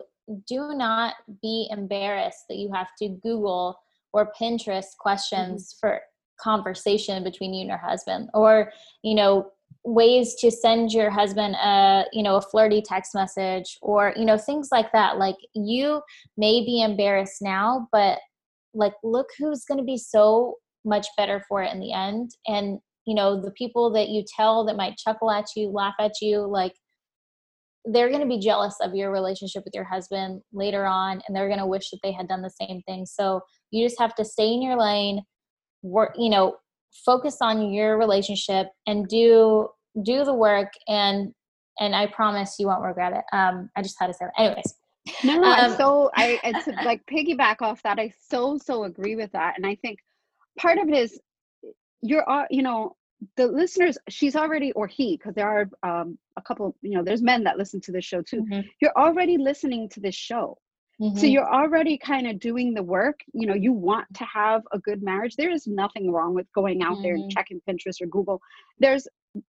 [0.48, 3.80] do not be embarrassed that you have to google
[4.14, 5.88] or pinterest questions mm-hmm.
[5.88, 6.02] for
[6.42, 8.72] conversation between you and your husband or
[9.04, 9.52] you know
[9.84, 14.38] ways to send your husband a you know a flirty text message or you know
[14.38, 15.18] things like that.
[15.18, 16.02] Like you
[16.38, 18.20] may be embarrassed now but
[18.74, 20.56] like look who's going to be so
[20.86, 22.32] much better for it in the end.
[22.48, 26.22] And you know the people that you tell that might chuckle at you laugh at
[26.22, 26.74] you like
[27.86, 31.48] they're going to be jealous of your relationship with your husband later on and they're
[31.48, 33.08] going to wish that they had done the same thing.
[33.08, 35.24] So you just have to stay in your lane
[35.84, 36.56] work you know
[37.06, 39.70] focus on your relationship and do
[40.04, 41.34] do the work and
[41.80, 43.24] and i promise you won't regret it.
[43.36, 44.42] Um i just had to say that.
[44.42, 44.76] Anyways
[45.24, 49.32] no, no um, so i it's like piggyback off that i so so agree with
[49.32, 50.00] that and i think
[50.60, 51.20] part of it is
[52.02, 52.96] you're all you know
[53.38, 57.22] the listeners she's already or he because there are um, a couple you know there's
[57.22, 58.62] men that listen to this show too mm-hmm.
[58.82, 60.58] you're already listening to this show
[61.02, 61.18] Mm-hmm.
[61.18, 63.22] So you're already kind of doing the work.
[63.34, 65.36] You know, you want to have a good marriage.
[65.36, 67.02] There is nothing wrong with going out mm-hmm.
[67.02, 67.30] there and mm-hmm.
[67.30, 68.40] checking Pinterest or Google.
[68.80, 69.08] There's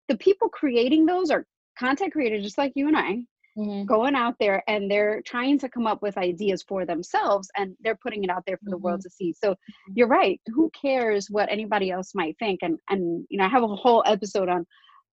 [0.08, 1.46] the people creating those are
[1.78, 3.18] content creators just like you and I.
[3.58, 3.84] Mm-hmm.
[3.84, 7.98] Going out there and they're trying to come up with ideas for themselves and they're
[8.02, 9.08] putting it out there for the world mm-hmm.
[9.08, 9.34] to see.
[9.34, 9.92] So mm-hmm.
[9.94, 10.40] you're right.
[10.54, 12.60] Who cares what anybody else might think?
[12.62, 14.64] And and you know, I have a whole episode on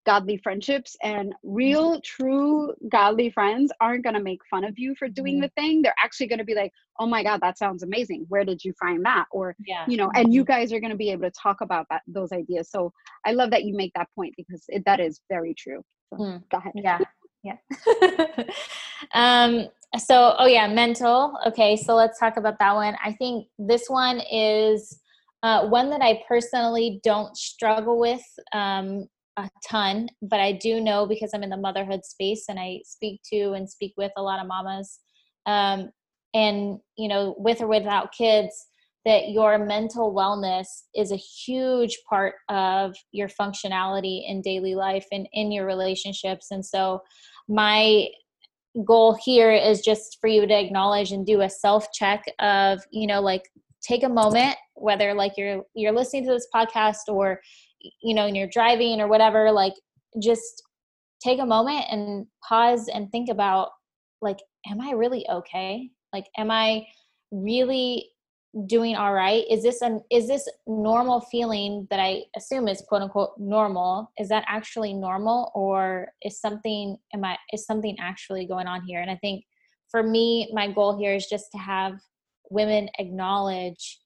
[0.06, 2.00] godly friendships and real mm-hmm.
[2.04, 5.42] true godly friends aren't going to make fun of you for doing mm-hmm.
[5.42, 8.46] the thing they're actually going to be like oh my god that sounds amazing where
[8.46, 9.86] did you find that or yeah.
[9.88, 10.52] you know and you mm-hmm.
[10.52, 12.92] guys are going to be able to talk about that those ideas so
[13.26, 15.82] i love that you make that point because it, that is very true
[16.14, 16.44] so, mm.
[16.52, 17.00] go ahead yeah
[17.44, 18.44] yeah
[19.14, 23.90] um so oh yeah mental okay so let's talk about that one i think this
[23.90, 25.00] one is
[25.44, 29.08] uh, one that I personally don't struggle with um,
[29.46, 33.22] a ton, but I do know because I'm in the motherhood space and I speak
[33.32, 35.00] to and speak with a lot of mamas,
[35.46, 35.90] um,
[36.34, 38.68] and you know, with or without kids,
[39.06, 45.28] that your mental wellness is a huge part of your functionality in daily life and
[45.34, 46.48] in your relationships.
[46.52, 47.02] And so,
[47.48, 48.08] my
[48.86, 53.08] goal here is just for you to acknowledge and do a self check of, you
[53.08, 53.50] know, like
[53.82, 57.40] take a moment, whether like you're you're listening to this podcast or
[58.02, 59.74] you know, and you're driving or whatever, like
[60.22, 60.64] just
[61.24, 63.70] take a moment and pause and think about
[64.22, 64.40] like
[64.70, 65.90] am I really okay?
[66.14, 66.86] Like am I
[67.32, 68.10] really
[68.66, 69.46] doing all right?
[69.50, 74.12] Is this an is this normal feeling that i assume is quote unquote normal?
[74.18, 79.02] Is that actually normal or is something am i is something actually going on here?
[79.02, 79.46] And i think
[79.92, 81.94] for me my goal here is just to have
[82.50, 84.00] women acknowledge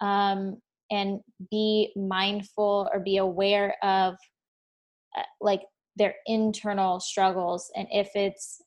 [0.00, 1.20] um, and
[1.50, 4.14] be mindful or be aware of
[5.16, 5.62] uh, like
[5.96, 8.62] their internal struggles and if it's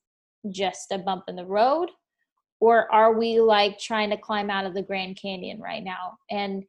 [0.52, 1.90] just a bump in the road
[2.60, 6.18] or are we like trying to climb out of the grand canyon right now?
[6.30, 6.64] And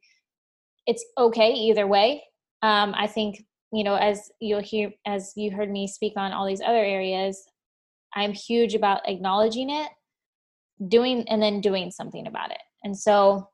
[0.87, 2.23] it's okay either way.
[2.61, 6.45] Um, i think you know as you'll hear as you heard me speak on all
[6.45, 7.43] these other areas
[8.13, 9.89] i'm huge about acknowledging it
[10.87, 12.61] doing and then doing something about it.
[12.83, 13.49] And so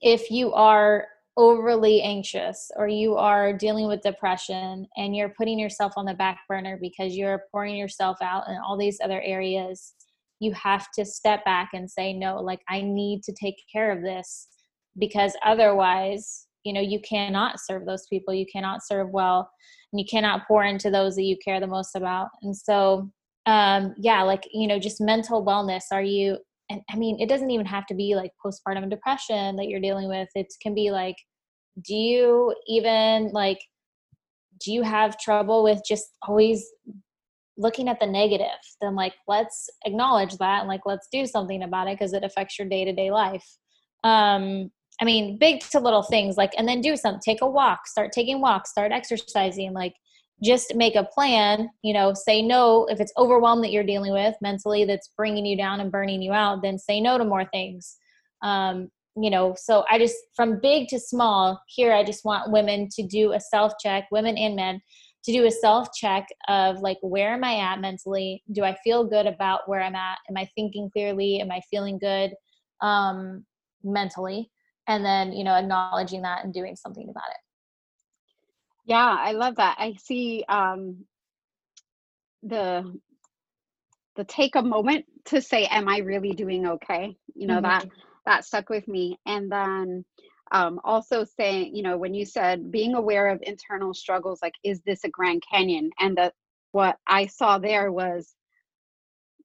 [0.00, 5.92] if you are overly anxious or you are dealing with depression and you're putting yourself
[5.96, 9.92] on the back burner because you're pouring yourself out in all these other areas
[10.40, 14.02] you have to step back and say no like i need to take care of
[14.02, 14.48] this
[14.98, 18.34] because otherwise you know you cannot serve those people.
[18.34, 19.48] You cannot serve well
[19.92, 22.28] and you cannot pour into those that you care the most about.
[22.42, 23.08] And so
[23.46, 25.84] um yeah like you know just mental wellness.
[25.92, 26.38] Are you
[26.70, 30.08] and i mean it doesn't even have to be like postpartum depression that you're dealing
[30.08, 30.28] with.
[30.34, 31.16] It can be like
[31.82, 33.58] do you even like
[34.64, 36.66] do you have trouble with just always
[37.58, 38.46] looking at the negative?
[38.80, 42.58] Then like let's acknowledge that and like let's do something about it because it affects
[42.58, 43.46] your day-to-day life.
[44.04, 47.86] Um i mean big to little things like and then do something take a walk
[47.86, 49.92] start taking walks start exercising like
[50.42, 54.34] just make a plan you know say no if it's overwhelm that you're dealing with
[54.42, 57.96] mentally that's bringing you down and burning you out then say no to more things.
[58.42, 62.86] Um you know so i just from big to small here i just want women
[62.92, 64.78] to do a self check women and men
[65.26, 68.42] to do a self check of like where am i at mentally?
[68.52, 70.18] Do i feel good about where i'm at?
[70.30, 71.40] Am i thinking clearly?
[71.40, 72.32] Am i feeling good
[72.80, 73.44] um
[73.82, 74.50] mentally?
[74.86, 77.45] And then you know acknowledging that and doing something about it
[78.86, 81.04] yeah i love that i see um
[82.42, 82.98] the
[84.16, 87.64] the take a moment to say am i really doing okay you know mm-hmm.
[87.64, 87.88] that
[88.24, 90.04] that stuck with me and then
[90.52, 94.80] um, also saying, you know, when you said being aware of internal struggles, like, is
[94.82, 95.90] this a Grand Canyon?
[95.98, 96.34] And that
[96.72, 98.32] what I saw there was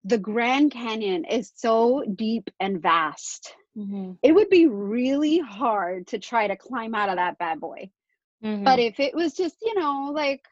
[0.04, 3.54] the Grand Canyon is so deep and vast.
[3.78, 4.14] Mm-hmm.
[4.22, 7.90] It would be really hard to try to climb out of that bad boy.
[8.44, 8.64] Mm-hmm.
[8.64, 10.46] But if it was just, you know, like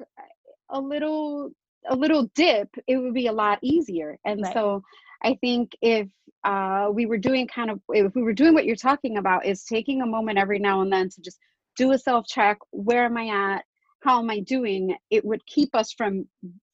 [0.69, 1.51] a little
[1.87, 4.17] a little dip, it would be a lot easier.
[4.25, 4.53] And right.
[4.53, 4.83] so
[5.23, 6.07] I think if
[6.43, 9.63] uh, we were doing kind of if we were doing what you're talking about is
[9.63, 11.39] taking a moment every now and then to just
[11.75, 13.63] do a self check where am i at
[14.01, 16.25] how am i doing it would keep us from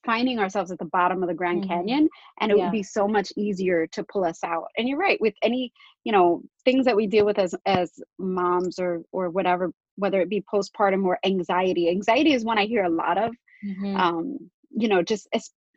[0.06, 1.70] finding ourselves at the bottom of the grand mm-hmm.
[1.70, 2.66] canyon and it yeah.
[2.66, 5.72] would be so much easier to pull us out and you're right with any
[6.04, 10.30] you know things that we deal with as as moms or or whatever whether it
[10.30, 13.32] be postpartum or anxiety anxiety is one i hear a lot of
[13.66, 13.96] mm-hmm.
[13.96, 14.38] um
[14.72, 15.28] you know just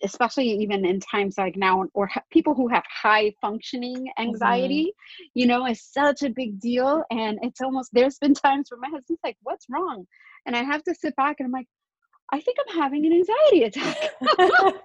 [0.02, 4.22] especially even in times like now or ha- people who have high functioning mm-hmm.
[4.22, 5.24] anxiety mm-hmm.
[5.34, 8.88] you know is such a big deal and it's almost there's been times where my
[8.88, 10.06] husband's like what's wrong
[10.46, 11.66] and i have to sit back and i'm like
[12.32, 14.74] i think i'm having an anxiety attack.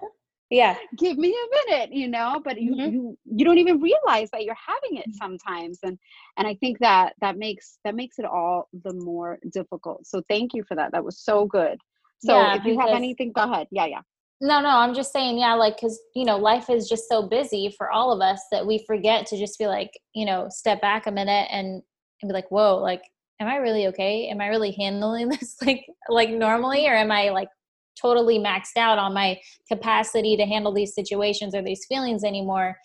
[0.50, 0.76] Yeah.
[0.98, 2.90] Give me a minute you know but you, mm-hmm.
[2.90, 5.16] you you don't even realize that you're having it mm-hmm.
[5.16, 5.98] sometimes and
[6.36, 10.06] and i think that that makes that makes it all the more difficult.
[10.06, 10.92] So thank you for that.
[10.92, 11.78] That was so good.
[12.20, 13.66] So yeah, if you have anything go ahead.
[13.70, 14.00] Yeah yeah.
[14.40, 17.72] No, no, I'm just saying, yeah, like, cause, you know, life is just so busy
[17.78, 21.06] for all of us that we forget to just be like, you know, step back
[21.06, 21.82] a minute and,
[22.20, 23.02] and be like, whoa, like,
[23.44, 24.28] am I really okay?
[24.28, 26.86] Am I really handling this like, like normally?
[26.86, 27.48] Or am I like
[28.00, 29.38] totally maxed out on my
[29.70, 32.76] capacity to handle these situations or these feelings anymore?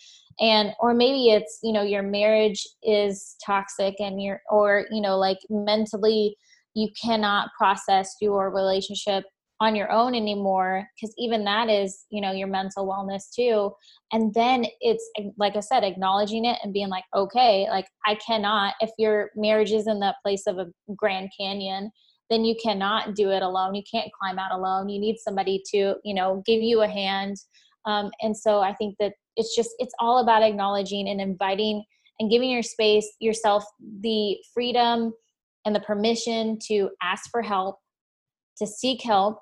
[0.42, 5.18] And, or maybe it's, you know, your marriage is toxic and you're, or, you know,
[5.18, 6.36] like mentally,
[6.76, 9.26] you cannot process your relationship
[9.62, 13.72] on your own anymore because even that is you know your mental wellness too.
[14.12, 15.08] And then it's
[15.38, 19.72] like i said acknowledging it and being like okay like i cannot if your marriage
[19.72, 21.92] is in that place of a grand canyon
[22.30, 23.74] then you cannot do it alone.
[23.74, 24.88] You can't climb out alone.
[24.88, 27.38] You need somebody to you know give you a hand.
[27.86, 31.84] Um, and so i think that it's just it's all about acknowledging and inviting
[32.20, 33.64] and giving your space yourself
[34.02, 35.14] the freedom
[35.66, 37.78] and the permission to ask for help
[38.58, 39.40] to seek help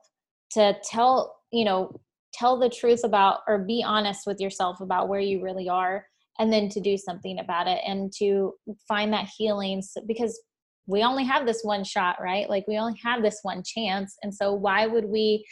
[0.51, 1.99] to tell you know
[2.33, 6.05] tell the truth about or be honest with yourself about where you really are
[6.39, 8.53] and then to do something about it and to
[8.87, 10.39] find that healing because
[10.85, 12.49] we only have this one shot right?
[12.49, 15.45] Like we only have this one chance and so why would we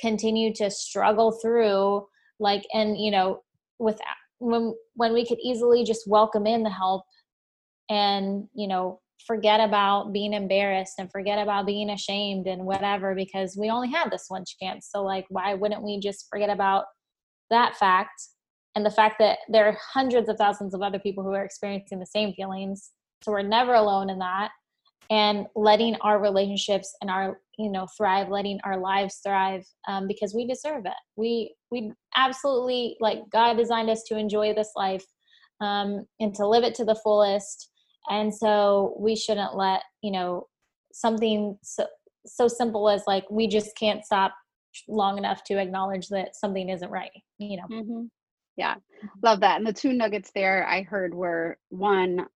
[0.00, 2.04] continue to struggle through
[2.40, 3.42] like and you know
[3.78, 3.98] with
[4.38, 7.04] when when we could easily just welcome in the help
[7.88, 13.56] and you know forget about being embarrassed and forget about being ashamed and whatever because
[13.56, 14.88] we only have this one chance.
[14.90, 16.84] So like why wouldn't we just forget about
[17.50, 18.22] that fact
[18.74, 21.98] and the fact that there are hundreds of thousands of other people who are experiencing
[21.98, 22.90] the same feelings?
[23.22, 24.50] So we're never alone in that
[25.10, 30.34] and letting our relationships and our you know thrive letting our lives thrive um, because
[30.34, 30.94] we deserve it.
[31.16, 35.04] We we absolutely like god designed us to enjoy this life
[35.60, 37.71] um, and to live it to the fullest
[38.08, 40.46] and so we shouldn't let you know
[40.92, 41.86] something so,
[42.26, 44.32] so simple as like we just can't stop
[44.88, 48.04] long enough to acknowledge that something isn't right you know mm-hmm.
[48.56, 48.74] yeah
[49.22, 52.26] love that and the two nuggets there i heard were one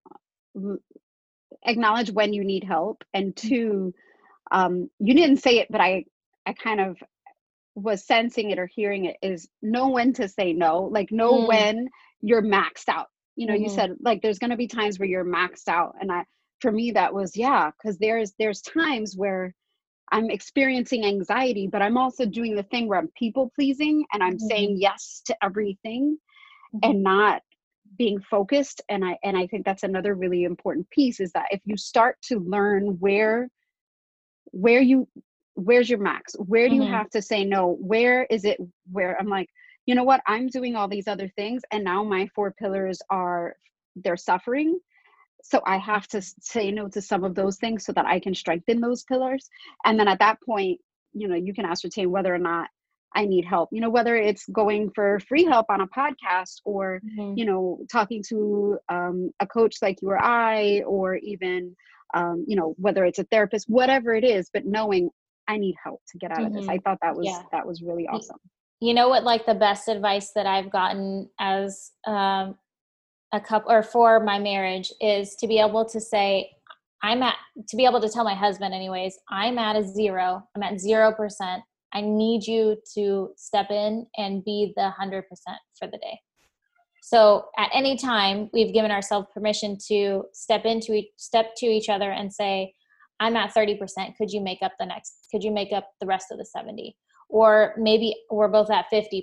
[1.65, 3.49] acknowledge when you need help and mm-hmm.
[3.49, 3.95] two
[4.53, 6.05] um, you didn't say it but i
[6.47, 6.97] i kind of
[7.75, 11.49] was sensing it or hearing it is know when to say no like know mm.
[11.49, 11.89] when
[12.23, 13.65] you're maxed out you know mm-hmm.
[13.65, 16.25] you said like there's going to be times where you're maxed out and i
[16.61, 19.55] for me that was yeah because there's there's times where
[20.11, 24.37] i'm experiencing anxiety but i'm also doing the thing where i'm people pleasing and i'm
[24.37, 24.49] mm-hmm.
[24.49, 26.17] saying yes to everything
[26.75, 26.91] mm-hmm.
[26.91, 27.43] and not
[27.99, 31.61] being focused and i and i think that's another really important piece is that if
[31.65, 33.49] you start to learn where
[34.51, 35.07] where you
[35.55, 36.93] where's your max where do you mm-hmm.
[36.93, 38.59] have to say no where is it
[38.91, 39.49] where i'm like
[39.87, 43.57] you know what i'm doing all these other things and now my four pillars are
[43.97, 44.79] they're suffering
[45.43, 48.35] so i have to say no to some of those things so that i can
[48.35, 49.49] strengthen those pillars
[49.85, 50.79] and then at that point
[51.13, 52.69] you know you can ascertain whether or not
[53.17, 53.71] I need help.
[53.73, 57.33] You know, whether it's going for free help on a podcast or, mm-hmm.
[57.37, 61.75] you know, talking to um, a coach like you or I, or even,
[62.15, 65.09] um, you know, whether it's a therapist, whatever it is, but knowing
[65.49, 66.47] I need help to get out mm-hmm.
[66.49, 66.63] of this.
[66.63, 66.71] Mm-hmm.
[66.71, 67.43] I thought that was, yeah.
[67.53, 68.37] that was really awesome.
[68.81, 72.57] You know what, like the best advice that I've gotten as um,
[73.33, 76.51] a couple or for my marriage is to be able to say,
[77.03, 77.37] I'm at,
[77.69, 81.63] to be able to tell my husband, anyways, I'm at a zero, I'm at 0%.
[81.93, 85.23] I need you to step in and be the 100%
[85.79, 86.21] for the day.
[87.03, 91.89] So at any time, we've given ourselves permission to step into each, step to each
[91.89, 92.75] other and say,
[93.21, 94.17] "I'm at 30%.
[94.17, 95.29] Could you make up the next?
[95.31, 96.97] Could you make up the rest of the 70?"
[97.29, 99.23] Or maybe we're both at 50%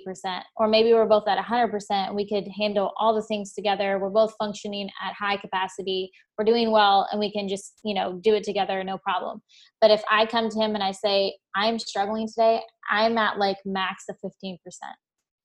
[0.56, 3.98] or maybe we're both at 100% and we could handle all the things together.
[3.98, 6.10] We're both functioning at high capacity.
[6.36, 9.40] We're doing well and we can just you know do it together no problem.
[9.80, 13.58] But if i come to him and i say i'm struggling today i'm at like
[13.64, 14.58] max of 15%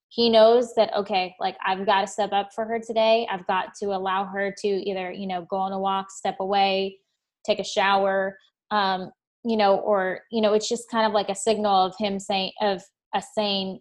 [0.10, 3.28] he knows that okay like i've got to step up for her today.
[3.30, 6.98] I've got to allow her to either you know go on a walk step away
[7.46, 8.38] take a shower
[8.72, 9.12] um,
[9.44, 12.52] you know or you know it's just kind of like a signal of him saying
[12.62, 12.82] of
[13.16, 13.80] us saying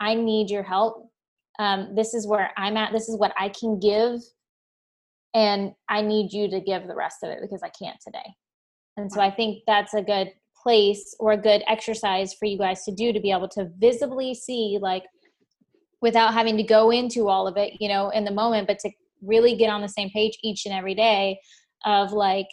[0.00, 1.10] i need your help.
[1.58, 2.92] Um, this is where i'm at.
[2.92, 4.20] This is what i can give
[5.34, 8.34] and i need you to give the rest of it because i can't today.
[8.96, 10.32] And so i think that's a good
[10.62, 14.34] place or a good exercise for you guys to do to be able to visibly
[14.34, 15.04] see like
[16.00, 18.90] without having to go into all of it you know in the moment but to
[19.22, 21.38] really get on the same page each and every day
[21.84, 22.48] of like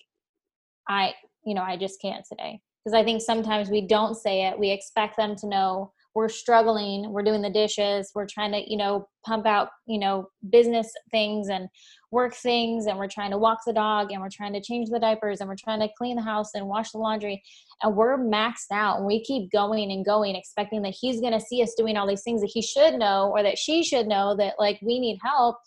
[0.87, 1.13] i
[1.45, 2.59] you know, I just can't today.
[2.83, 4.59] Because I think sometimes we don't say it.
[4.59, 8.77] We expect them to know we're struggling, we're doing the dishes, we're trying to, you
[8.77, 11.67] know, pump out, you know, business things and
[12.11, 14.99] work things, and we're trying to walk the dog, and we're trying to change the
[14.99, 17.43] diapers, and we're trying to clean the house and wash the laundry.
[17.83, 21.41] And we're maxed out, and we keep going and going, expecting that he's going to
[21.41, 24.37] see us doing all these things that he should know or that she should know
[24.37, 25.57] that, like, we need help,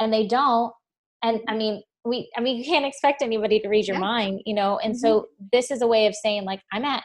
[0.00, 0.72] and they don't.
[1.22, 4.00] And I mean, we i mean you can't expect anybody to read your yeah.
[4.00, 5.00] mind you know and mm-hmm.
[5.00, 7.02] so this is a way of saying like i'm at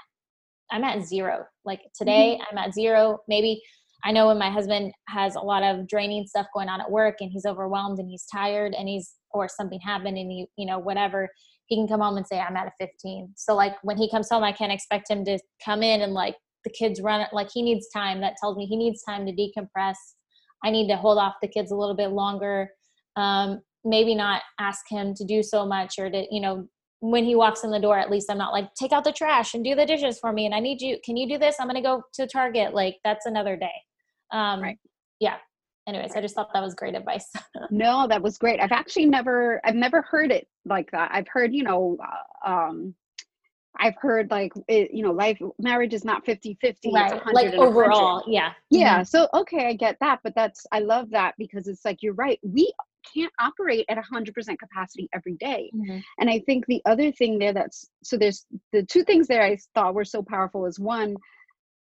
[0.71, 2.57] i'm at zero like today mm-hmm.
[2.57, 3.61] i'm at zero maybe
[4.03, 7.15] i know when my husband has a lot of draining stuff going on at work
[7.19, 10.79] and he's overwhelmed and he's tired and he's or something happened and he you know
[10.79, 11.27] whatever
[11.67, 14.29] he can come home and say i'm at a 15 so like when he comes
[14.29, 17.61] home i can't expect him to come in and like the kids run like he
[17.61, 19.95] needs time that tells me he needs time to decompress
[20.63, 22.69] i need to hold off the kids a little bit longer
[23.15, 26.67] um, maybe not ask him to do so much or to you know
[27.03, 29.55] when he walks in the door, at least I'm not like, take out the trash
[29.55, 30.45] and do the dishes for me.
[30.45, 31.57] And I need you, can you do this?
[31.59, 32.73] I'm going to go to Target.
[32.73, 33.73] Like that's another day.
[34.31, 34.77] Um, right.
[35.19, 35.35] Yeah.
[35.85, 36.19] Anyways, right.
[36.19, 37.29] I just thought that was great advice.
[37.71, 38.61] no, that was great.
[38.61, 41.11] I've actually never, I've never heard it like that.
[41.13, 42.95] I've heard, you know, uh, um,
[43.77, 46.89] I've heard like it, you know, life marriage is not 50 50.
[46.93, 47.21] Right.
[47.33, 48.23] like overall.
[48.27, 48.53] Yeah.
[48.69, 48.99] Yeah.
[48.99, 49.03] Mm-hmm.
[49.03, 50.19] So okay, I get that.
[50.23, 52.39] But that's I love that because it's like you're right.
[52.43, 52.71] We
[53.13, 55.71] can't operate at 100% capacity every day.
[55.75, 55.99] Mm-hmm.
[56.19, 59.57] And I think the other thing there that's so there's the two things there I
[59.73, 61.15] thought were so powerful is one,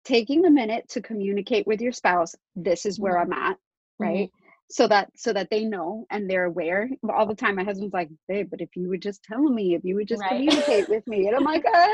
[0.07, 3.33] taking the minute to communicate with your spouse, this is where mm-hmm.
[3.33, 3.57] I'm at,
[3.99, 4.27] right?
[4.27, 4.43] Mm-hmm.
[4.69, 6.89] So that so that they know and they're aware.
[7.09, 9.83] All the time my husband's like, babe, but if you would just tell me, if
[9.83, 10.31] you would just right.
[10.31, 11.27] communicate with me.
[11.27, 11.89] And I'm like, ah.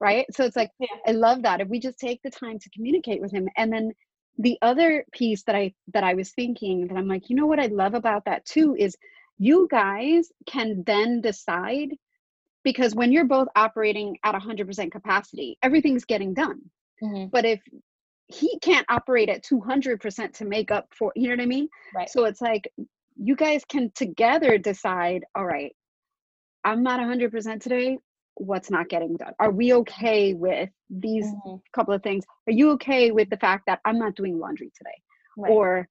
[0.00, 0.26] right.
[0.32, 0.86] So it's like, yeah.
[1.06, 1.60] I love that.
[1.60, 3.92] If we just take the time to communicate with him and then
[4.38, 7.60] the other piece that i that i was thinking that i'm like you know what
[7.60, 8.96] i love about that too is
[9.38, 11.90] you guys can then decide
[12.64, 16.60] because when you're both operating at 100% capacity everything's getting done.
[17.02, 17.26] Mm-hmm.
[17.26, 17.60] but if
[18.28, 21.68] he can't operate at 200% to make up for you know what i mean?
[21.94, 22.08] Right.
[22.08, 22.72] So it's like
[23.16, 25.74] you guys can together decide all right
[26.64, 27.98] i'm not 100% today
[28.36, 31.56] what's not getting done are we okay with these mm-hmm.
[31.72, 34.90] couple of things are you okay with the fact that i'm not doing laundry today
[35.36, 35.50] right.
[35.50, 35.88] or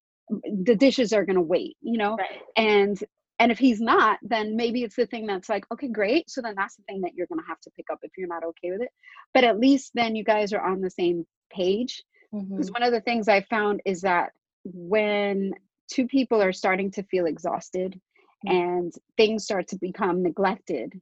[0.64, 2.42] the dishes are going to wait you know right.
[2.56, 3.04] and
[3.40, 6.54] and if he's not then maybe it's the thing that's like okay great so then
[6.56, 8.72] that's the thing that you're going to have to pick up if you're not okay
[8.72, 8.92] with it
[9.34, 12.74] but at least then you guys are on the same page because mm-hmm.
[12.74, 14.32] one of the things i found is that
[14.64, 15.54] when
[15.92, 18.00] two people are starting to feel exhausted
[18.48, 18.56] mm-hmm.
[18.56, 21.00] and things start to become neglected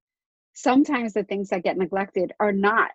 [0.53, 2.91] sometimes the things that get neglected are not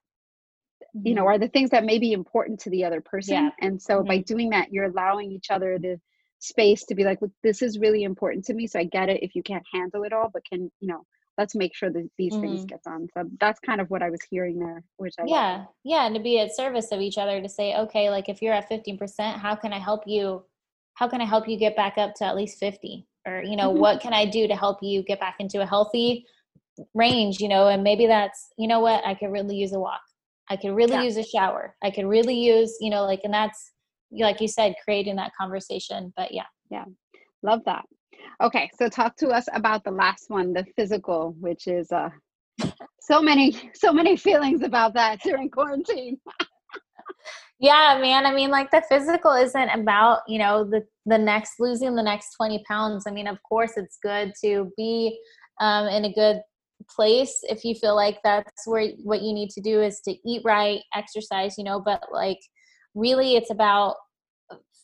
[0.95, 1.29] you know mm-hmm.
[1.29, 3.51] are the things that may be important to the other person yeah.
[3.61, 4.09] and so mm-hmm.
[4.09, 6.01] by doing that you're allowing each other the
[6.41, 9.23] space to be like Look, this is really important to me so i get it
[9.23, 11.05] if you can't handle it all but can you know
[11.37, 12.43] let's make sure that these mm-hmm.
[12.43, 15.57] things get done so that's kind of what i was hearing there which I yeah
[15.59, 15.67] love.
[15.85, 18.55] yeah and to be at service of each other to say okay like if you're
[18.55, 20.45] at 15% how can i help you
[20.95, 23.71] how can i help you get back up to at least 50 or you know
[23.71, 23.81] mm-hmm.
[23.81, 26.25] what can i do to help you get back into a healthy
[26.95, 30.01] range, you know, and maybe that's, you know what, I could really use a walk.
[30.51, 31.03] I could really yeah.
[31.03, 31.75] use a shower.
[31.83, 33.73] I could really use, you know, like, and that's,
[34.11, 36.13] like you said, creating that conversation.
[36.17, 36.47] But yeah.
[36.71, 36.85] Yeah.
[37.43, 37.85] Love that.
[38.43, 38.71] Okay.
[38.79, 42.11] So talk to us about the last one, the physical, which is, uh,
[43.01, 46.19] so many, so many feelings about that during quarantine.
[47.61, 51.97] yeah man i mean like the physical isn't about you know the the next losing
[51.97, 55.19] the next 20 pounds i mean of course it's good to be
[55.61, 56.41] um, in a good
[56.95, 60.43] place if you feel like that's where what you need to do is to eat
[60.45, 62.39] right exercise you know but like
[62.95, 63.97] really it's about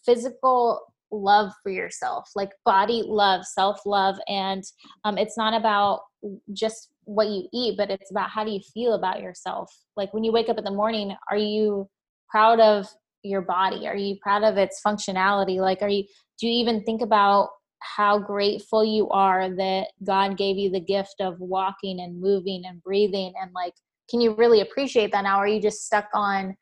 [0.05, 0.81] physical
[1.11, 4.63] love for yourself like body love self love and
[5.05, 6.01] um, it's not about
[6.53, 9.71] just what you eat but it's about how do you feel about yourself?
[9.97, 11.89] Like when you wake up in the morning are you
[12.29, 12.87] proud of
[13.23, 13.87] your body?
[13.87, 15.59] Are you proud of its functionality?
[15.59, 16.05] Like are you
[16.39, 17.51] do you even think about
[17.81, 22.83] how grateful you are that God gave you the gift of walking and moving and
[22.83, 23.33] breathing.
[23.41, 23.75] And like
[24.11, 25.39] can you really appreciate that now?
[25.39, 26.57] Or are you just stuck on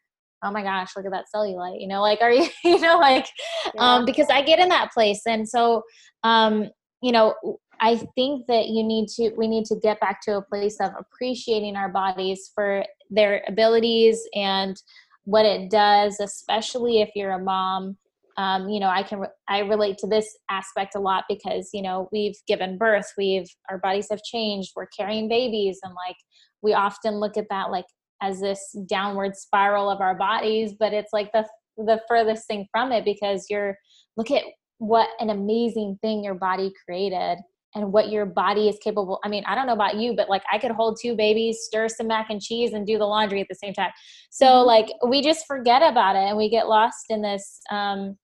[0.44, 3.28] oh my gosh look at that cellulite you know like are you you know like
[3.76, 3.94] yeah.
[3.94, 5.22] um because I get in that place.
[5.26, 5.82] And so
[6.22, 6.68] um
[7.02, 7.34] you know
[7.80, 10.92] I think that you need to we need to get back to a place of
[10.98, 14.80] appreciating our bodies for their abilities and
[15.24, 17.96] what it does especially if you're a mom
[18.36, 21.82] um, you know i can re- i relate to this aspect a lot because you
[21.82, 26.16] know we've given birth we've our bodies have changed we're carrying babies and like
[26.62, 27.86] we often look at that like
[28.22, 32.92] as this downward spiral of our bodies but it's like the the furthest thing from
[32.92, 33.76] it because you're
[34.16, 34.44] look at
[34.78, 37.38] what an amazing thing your body created
[37.74, 40.42] and what your body is capable i mean i don't know about you but like
[40.52, 43.46] i could hold two babies stir some mac and cheese and do the laundry at
[43.48, 43.90] the same time
[44.30, 44.66] so mm-hmm.
[44.66, 48.16] like we just forget about it and we get lost in this um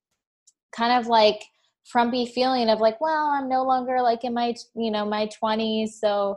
[0.74, 1.42] kind of like
[1.90, 5.90] frumpy feeling of like well i'm no longer like in my you know my 20s
[6.00, 6.36] so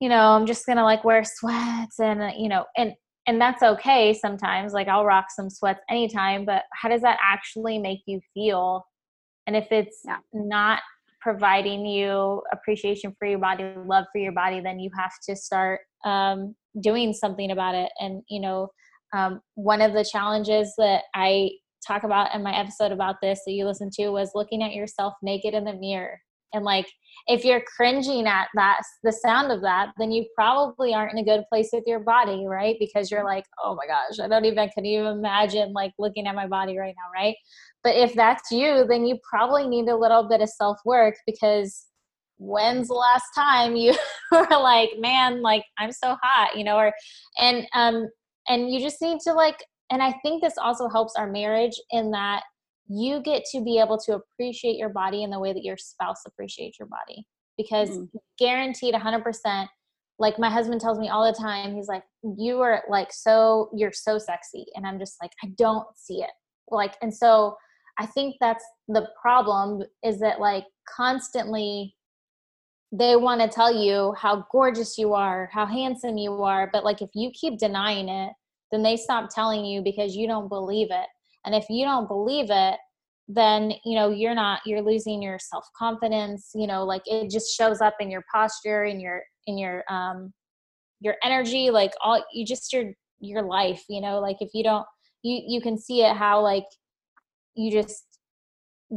[0.00, 2.92] you know i'm just gonna like wear sweats and uh, you know and
[3.26, 7.78] and that's okay sometimes like i'll rock some sweats anytime but how does that actually
[7.78, 8.84] make you feel
[9.46, 10.18] and if it's yeah.
[10.32, 10.80] not
[11.20, 15.80] providing you appreciation for your body love for your body then you have to start
[16.04, 18.68] um, doing something about it and you know
[19.12, 21.50] um, one of the challenges that i
[21.86, 25.14] talk about in my episode about this that you listened to was looking at yourself
[25.22, 26.20] naked in the mirror.
[26.52, 26.86] And like
[27.26, 31.24] if you're cringing at that the sound of that then you probably aren't in a
[31.24, 32.76] good place with your body right?
[32.78, 36.34] Because you're like oh my gosh i don't even can even imagine like looking at
[36.34, 37.36] my body right now right?
[37.82, 41.86] But if that's you then you probably need a little bit of self work because
[42.38, 43.94] when's the last time you
[44.32, 46.92] were like, man, like I'm so hot, you know, or
[47.38, 48.08] and um
[48.48, 52.10] and you just need to like and I think this also helps our marriage in
[52.12, 52.42] that
[52.88, 56.22] you get to be able to appreciate your body in the way that your spouse
[56.26, 57.26] appreciates your body.
[57.56, 58.08] Because mm.
[58.38, 59.66] guaranteed 100%
[60.18, 62.02] like my husband tells me all the time he's like
[62.38, 64.64] you are like so you're so sexy.
[64.74, 66.30] And i'm just like i don't see it.
[66.70, 67.56] Like and so
[67.98, 71.94] i think that's the problem is that like constantly
[72.92, 77.02] they want to tell you how gorgeous you are how handsome you are but like
[77.02, 78.32] if you keep denying it
[78.76, 81.06] then they stop telling you because you don't believe it.
[81.44, 82.78] And if you don't believe it
[83.28, 87.56] then you know you're not you're losing your self confidence you know like it just
[87.56, 90.32] shows up in your posture in your in your um
[91.00, 94.86] your energy like all you just your your life you know like if you don't
[95.22, 96.66] you you can see it how like
[97.54, 98.04] you just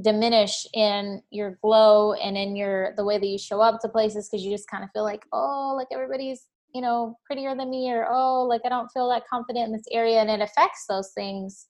[0.04, 4.30] diminish in your glow and in your the way that you show up to places
[4.30, 7.92] because you just kind of feel like oh like everybody's you know prettier than me
[7.92, 11.12] or oh like i don't feel that confident in this area and it affects those
[11.16, 11.68] things.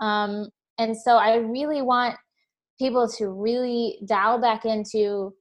[0.00, 2.16] Um and so i really want
[2.78, 5.32] people to really dial back into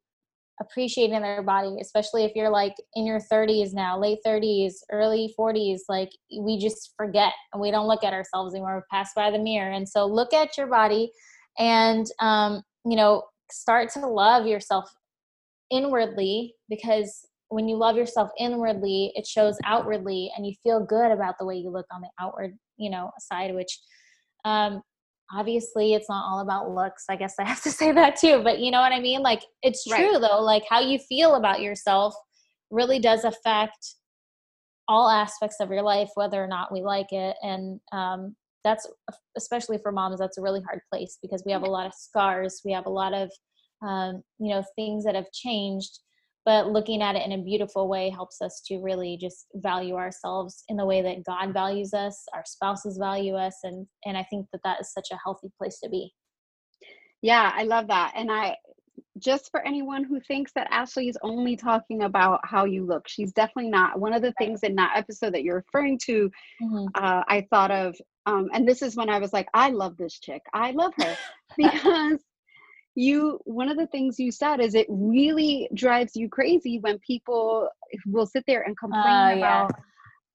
[0.62, 5.82] appreciating their body especially if you're like in your 30s now late 30s early 40s
[5.90, 8.78] like we just forget and we don't look at ourselves anymore.
[8.78, 9.72] We pass by the mirror.
[9.72, 11.12] And so look at your body
[11.58, 14.90] and um, you know start to love yourself
[15.72, 21.36] inwardly because when you love yourself inwardly it shows outwardly and you feel good about
[21.40, 23.80] the way you look on the outward you know side which
[24.46, 24.82] um,
[25.34, 27.06] obviously it's not all about looks.
[27.10, 29.22] I guess i have to say that too but you know what i mean?
[29.22, 30.22] Like it's true right.
[30.22, 32.16] though like how you feel about yourself
[32.72, 33.96] really does affect
[34.88, 38.88] all aspects of your life whether or not we like it and um, that's
[39.38, 42.62] especially for moms that's a really hard place because we have a lot of scars
[42.66, 43.32] we have a lot of
[43.86, 46.00] um, you know things that have changed
[46.46, 50.64] but looking at it in a beautiful way helps us to really just value ourselves
[50.70, 54.46] in the way that god values us our spouses value us and and i think
[54.52, 56.12] that that is such a healthy place to be.
[57.22, 58.56] Yeah i love that and i
[59.18, 63.34] just for anyone who thinks that ashley is only talking about how you look she's
[63.34, 64.00] definitely not.
[64.00, 66.30] One of the things in that episode that you're referring to
[66.62, 66.86] mm-hmm.
[66.96, 67.96] uh, i thought of
[68.28, 70.42] um, and this is when i was like i love this chick.
[70.54, 71.18] I love her.
[71.58, 72.20] Because
[72.96, 77.68] you one of the things you said is it really drives you crazy when people
[78.06, 79.72] will sit there and complain uh, about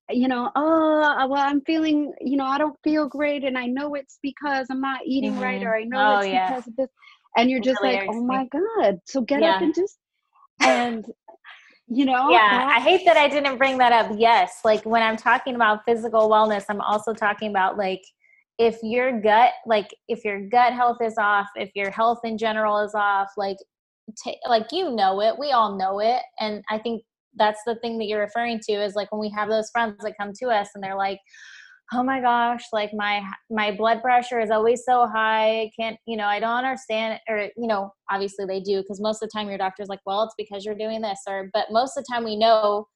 [0.09, 0.15] yeah.
[0.15, 3.95] you know oh well i'm feeling you know i don't feel great and i know
[3.95, 5.41] it's because i'm not eating mm-hmm.
[5.41, 6.49] right or i know oh, it's yeah.
[6.49, 6.89] because of this
[7.35, 9.55] and you're just really like oh my god so get yeah.
[9.55, 9.97] up and just
[10.61, 11.05] and
[11.87, 15.17] you know yeah i hate that i didn't bring that up yes like when i'm
[15.17, 18.03] talking about physical wellness i'm also talking about like
[18.61, 22.77] if your gut like if your gut health is off if your health in general
[22.77, 23.57] is off like
[24.23, 26.21] t- like you know it we all know it.
[26.39, 27.01] And i think
[27.35, 30.13] that's the thing that you're referring to is like when we have those friends that
[30.19, 31.17] come to us and they're like
[31.91, 35.61] oh my gosh like my my blood pressure is always so high.
[35.61, 39.23] I can't you know i don't understand or you know obviously they do because most
[39.23, 41.97] of the time your doctor's like well it's because you're doing this or but most
[41.97, 42.87] of the time we know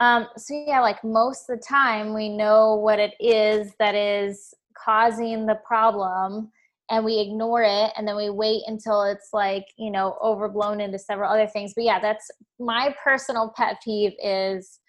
[0.00, 4.52] um so yeah like most of the time we know what it is that is
[4.82, 6.50] causing the problem
[6.90, 10.98] and we ignore it and then we wait until it's like you know overblown into
[10.98, 11.72] several other things.
[11.74, 14.80] But yeah that's my personal pet peeve is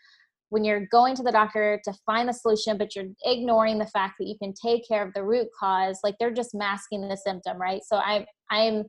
[0.49, 4.15] when you're going to the doctor to find the solution but you're ignoring the fact
[4.19, 7.59] that you can take care of the root cause like they're just masking the symptom
[7.59, 7.81] right?
[7.83, 8.83] So i'm i'm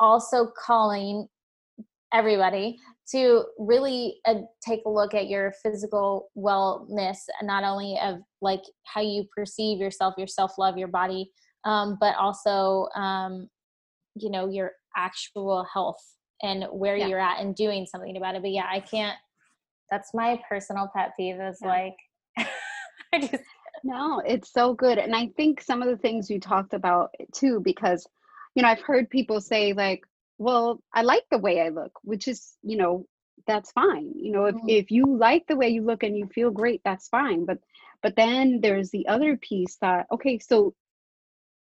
[0.00, 1.26] also calling
[2.12, 2.78] everybody
[3.12, 4.34] to really uh,
[4.66, 10.14] take a look at your physical wellness not only of like how you perceive yourself
[10.16, 11.30] your self-love your body
[11.64, 13.48] um, but also um,
[14.14, 16.02] you know your actual health
[16.42, 17.06] and where yeah.
[17.06, 19.16] you're at and doing something about it but yeah i can't
[19.90, 21.68] that's my personal pet peeve is yeah.
[21.68, 21.96] like
[23.12, 23.42] i just
[23.84, 27.60] no it's so good and i think some of the things you talked about too
[27.64, 28.06] because
[28.54, 30.02] you know i've heard people say like
[30.38, 33.04] well i like the way i look which is you know
[33.46, 34.68] that's fine you know if, mm-hmm.
[34.68, 37.58] if you like the way you look and you feel great that's fine but
[38.02, 40.74] but then there's the other piece that okay so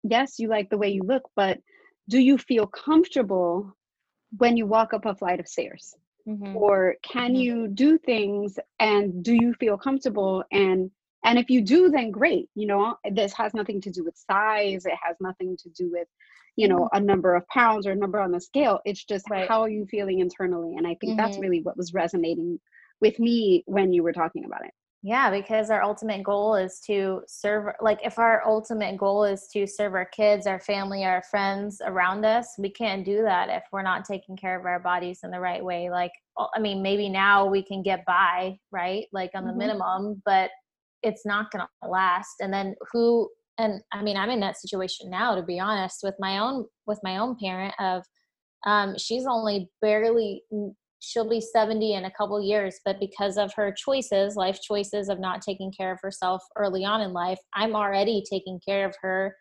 [0.03, 1.59] yes you like the way you look but
[2.09, 3.75] do you feel comfortable
[4.37, 5.95] when you walk up a flight of stairs
[6.27, 6.57] mm-hmm.
[6.57, 7.41] or can mm-hmm.
[7.41, 10.91] you do things and do you feel comfortable and
[11.25, 14.87] and if you do then great you know this has nothing to do with size
[14.87, 16.09] it has nothing to do with
[16.57, 16.97] you know mm-hmm.
[16.97, 19.49] a number of pounds or a number on the scale it's just right.
[19.49, 21.17] how are you feeling internally and i think mm-hmm.
[21.17, 22.59] that's really what was resonating
[23.01, 24.73] with me when you were talking about it
[25.07, 29.67] Yeah, because our ultimate goal is to serve, like, if our ultimate goal is to
[29.67, 33.83] serve our kids, our family, our friends around us, we can't do that if we're
[33.83, 35.91] not taking care of our bodies in the right way.
[35.91, 36.13] Like,
[36.57, 39.05] I mean, maybe now we can get by, right?
[39.13, 39.59] Like, on the mm-hmm.
[39.59, 40.51] minimum, but
[41.03, 42.37] it's not going to last.
[42.41, 43.29] And then who,
[43.59, 46.99] and I mean, I'm in that situation now, to be honest, with my own, with
[47.03, 48.03] my own parent of,
[48.67, 50.43] um, she's only barely
[51.01, 55.21] she'll be 70 in a couple years but because of her choices life choices of
[55.21, 59.37] not taking care of herself early on in life i'm already taking care of her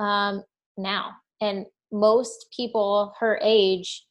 [0.00, 0.42] um,
[0.76, 1.12] now.
[1.40, 4.04] And most people her age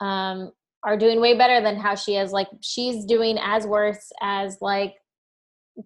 [0.00, 0.52] um,
[0.84, 2.32] are doing way better than how she is.
[2.32, 4.94] Like she's doing as worse as like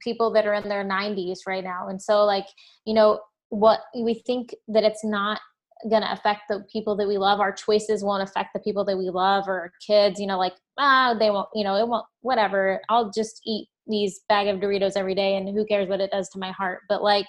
[0.00, 1.88] people that are in their 90s right now.
[1.88, 2.46] And so like
[2.84, 3.20] you know
[3.50, 5.40] what we think that it's not
[5.88, 7.40] going to affect the people that we love.
[7.40, 10.54] Our choices won't affect the people that we love or our kids you know like
[10.78, 12.80] ah they won't you know it won't whatever.
[12.88, 16.28] I'll just eat these bag of doritos every day and who cares what it does
[16.30, 16.80] to my heart.
[16.88, 17.26] But like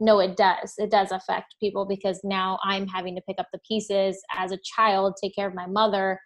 [0.00, 0.74] no it does.
[0.78, 4.58] It does affect people because now i'm having to pick up the pieces as a
[4.62, 6.20] child take care of my mother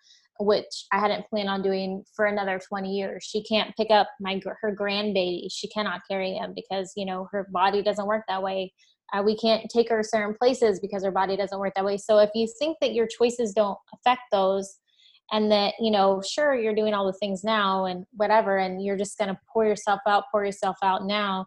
[0.45, 3.25] which i hadn't planned on doing for another 20 years.
[3.25, 7.47] She can't pick up my her grandbaby she cannot carry him because you know her
[7.53, 8.73] body doesn't work that way.
[9.13, 11.99] Uh, we can't take her certain places because her body doesn't work that way.
[11.99, 14.79] So if you think that your choices don't affect those
[15.33, 18.97] and that you know sure you're doing all the things now and whatever and you're
[18.97, 21.47] just going to pour yourself out pour yourself out now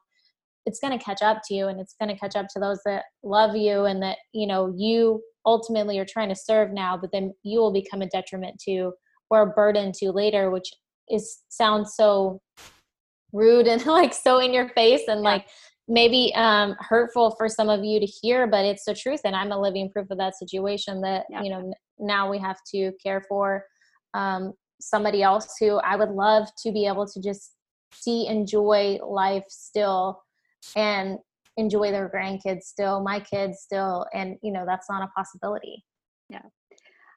[0.66, 2.80] it's going to catch up to you and it's going to catch up to those
[2.86, 7.12] that love you and that you know you ultimately are trying to serve now but
[7.12, 8.91] then you will become a detriment to
[9.30, 10.70] or a burden to later which
[11.10, 12.39] is sounds so
[13.34, 15.30] rude and like so in your face and yeah.
[15.30, 15.48] like
[15.88, 19.22] maybe um, hurtful for some of you to hear, but it's the truth.
[19.24, 21.43] And I'm a living proof of that situation that, yeah.
[21.43, 23.64] you know, now we have to care for
[24.14, 27.54] um, somebody else who I would love to be able to just
[27.93, 30.22] see, enjoy life still
[30.76, 31.20] and
[31.58, 34.06] enjoy their grandkids still, my kids still.
[34.14, 35.84] And, you know, that's not a possibility.
[36.30, 36.43] Yeah.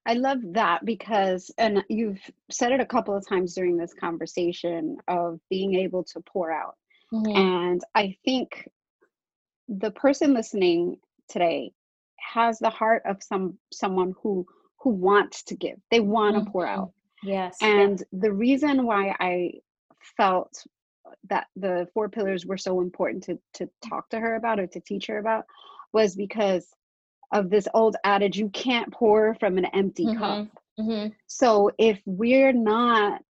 [0.06, 2.20] I love that because, and you've
[2.50, 6.74] said it a couple of times during this conversation of being able to pour out
[7.12, 7.36] Mm-hmm.
[7.36, 8.68] And I think
[9.68, 10.96] the person listening
[11.28, 11.72] today
[12.32, 14.46] has the heart of some someone who
[14.80, 15.76] who wants to give.
[15.90, 16.50] They want to mm-hmm.
[16.50, 16.92] pour out.
[17.22, 17.56] Yes.
[17.60, 19.52] And the reason why I
[20.16, 20.64] felt
[21.28, 24.80] that the four pillars were so important to to talk to her about or to
[24.80, 25.44] teach her about
[25.92, 26.66] was because
[27.32, 30.18] of this old adage you can't pour from an empty mm-hmm.
[30.18, 30.48] cup.
[30.78, 31.08] Mm-hmm.
[31.26, 33.22] So if we're not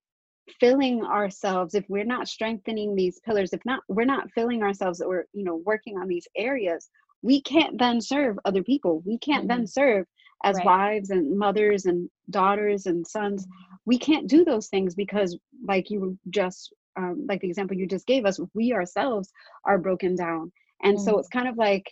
[0.61, 5.27] filling ourselves if we're not strengthening these pillars if not we're not filling ourselves or
[5.33, 6.89] you know working on these areas
[7.23, 9.59] we can't then serve other people we can't mm-hmm.
[9.59, 10.07] then serve
[10.45, 10.67] as right.
[10.67, 13.47] wives and mothers and daughters and sons
[13.85, 18.07] we can't do those things because like you just um, like the example you just
[18.07, 19.31] gave us we ourselves
[19.65, 21.05] are broken down and mm-hmm.
[21.05, 21.91] so it's kind of like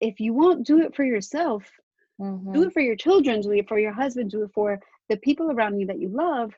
[0.00, 1.64] if you won't do it for yourself
[2.18, 2.62] do mm-hmm.
[2.62, 4.78] it for your children do it for your husband do it for
[5.08, 6.52] the people around you that you love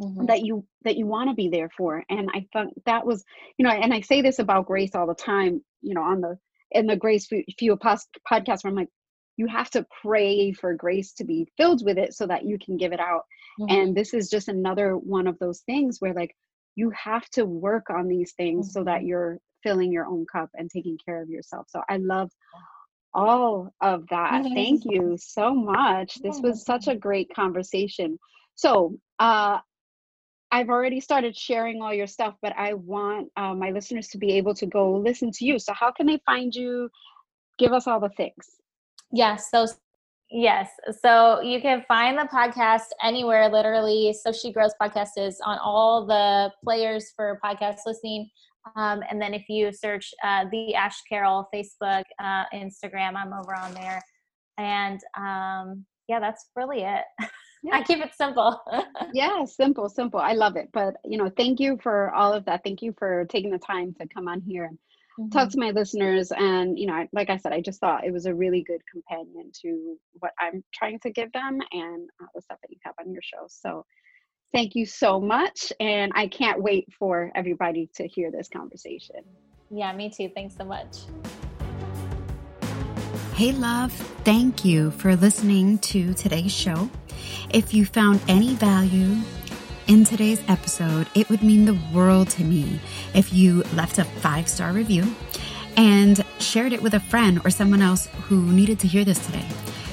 [0.00, 0.26] mm-hmm.
[0.26, 3.24] that you that you want to be there for and i thought that was
[3.58, 6.36] you know and i say this about grace all the time you know on the
[6.72, 8.88] in the grace fuel podcast where i'm like
[9.36, 12.76] you have to pray for grace to be filled with it so that you can
[12.76, 13.22] give it out
[13.60, 13.74] mm-hmm.
[13.74, 16.34] and this is just another one of those things where like
[16.76, 19.08] you have to work on these things so that mm-hmm.
[19.08, 22.30] you're filling your own cup and taking care of yourself so i love
[23.14, 28.18] all of that thank you so much this was such a great conversation
[28.56, 29.58] so uh
[30.54, 34.34] I've already started sharing all your stuff, but I want uh, my listeners to be
[34.34, 35.58] able to go listen to you.
[35.58, 36.88] So, how can they find you?
[37.58, 38.50] Give us all the things.
[39.10, 39.50] Yes.
[39.50, 39.66] So,
[40.34, 40.68] yes.
[41.00, 44.12] So, you can find the podcast anywhere, literally.
[44.12, 48.28] So, She Grows podcast is on all the players for podcast listening.
[48.76, 53.54] Um, and then, if you search uh, The Ash Carroll, Facebook, uh, Instagram, I'm over
[53.54, 54.02] on there.
[54.58, 57.04] And um, yeah, that's really it.
[57.62, 57.76] yeah.
[57.76, 58.60] I keep it simple.
[59.12, 60.20] yeah, simple, simple.
[60.20, 60.68] I love it.
[60.72, 62.62] But you know, thank you for all of that.
[62.64, 64.78] Thank you for taking the time to come on here and
[65.18, 65.30] mm-hmm.
[65.30, 66.32] talk to my listeners.
[66.32, 69.50] And you know, like I said, I just thought it was a really good companion
[69.62, 73.12] to what I'm trying to give them and uh, the stuff that you have on
[73.12, 73.46] your show.
[73.48, 73.84] So
[74.52, 75.72] thank you so much.
[75.80, 79.16] And I can't wait for everybody to hear this conversation.
[79.70, 80.30] Yeah, me too.
[80.34, 80.98] Thanks so much.
[83.34, 83.92] Hey, love,
[84.24, 86.88] thank you for listening to today's show.
[87.50, 89.16] If you found any value
[89.86, 92.80] in today's episode, it would mean the world to me
[93.14, 95.14] if you left a five star review
[95.76, 99.46] and shared it with a friend or someone else who needed to hear this today.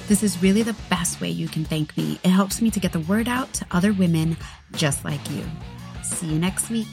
[0.07, 2.19] This is really the best way you can thank me.
[2.23, 4.37] It helps me to get the word out to other women
[4.73, 5.43] just like you.
[6.03, 6.87] See you next week.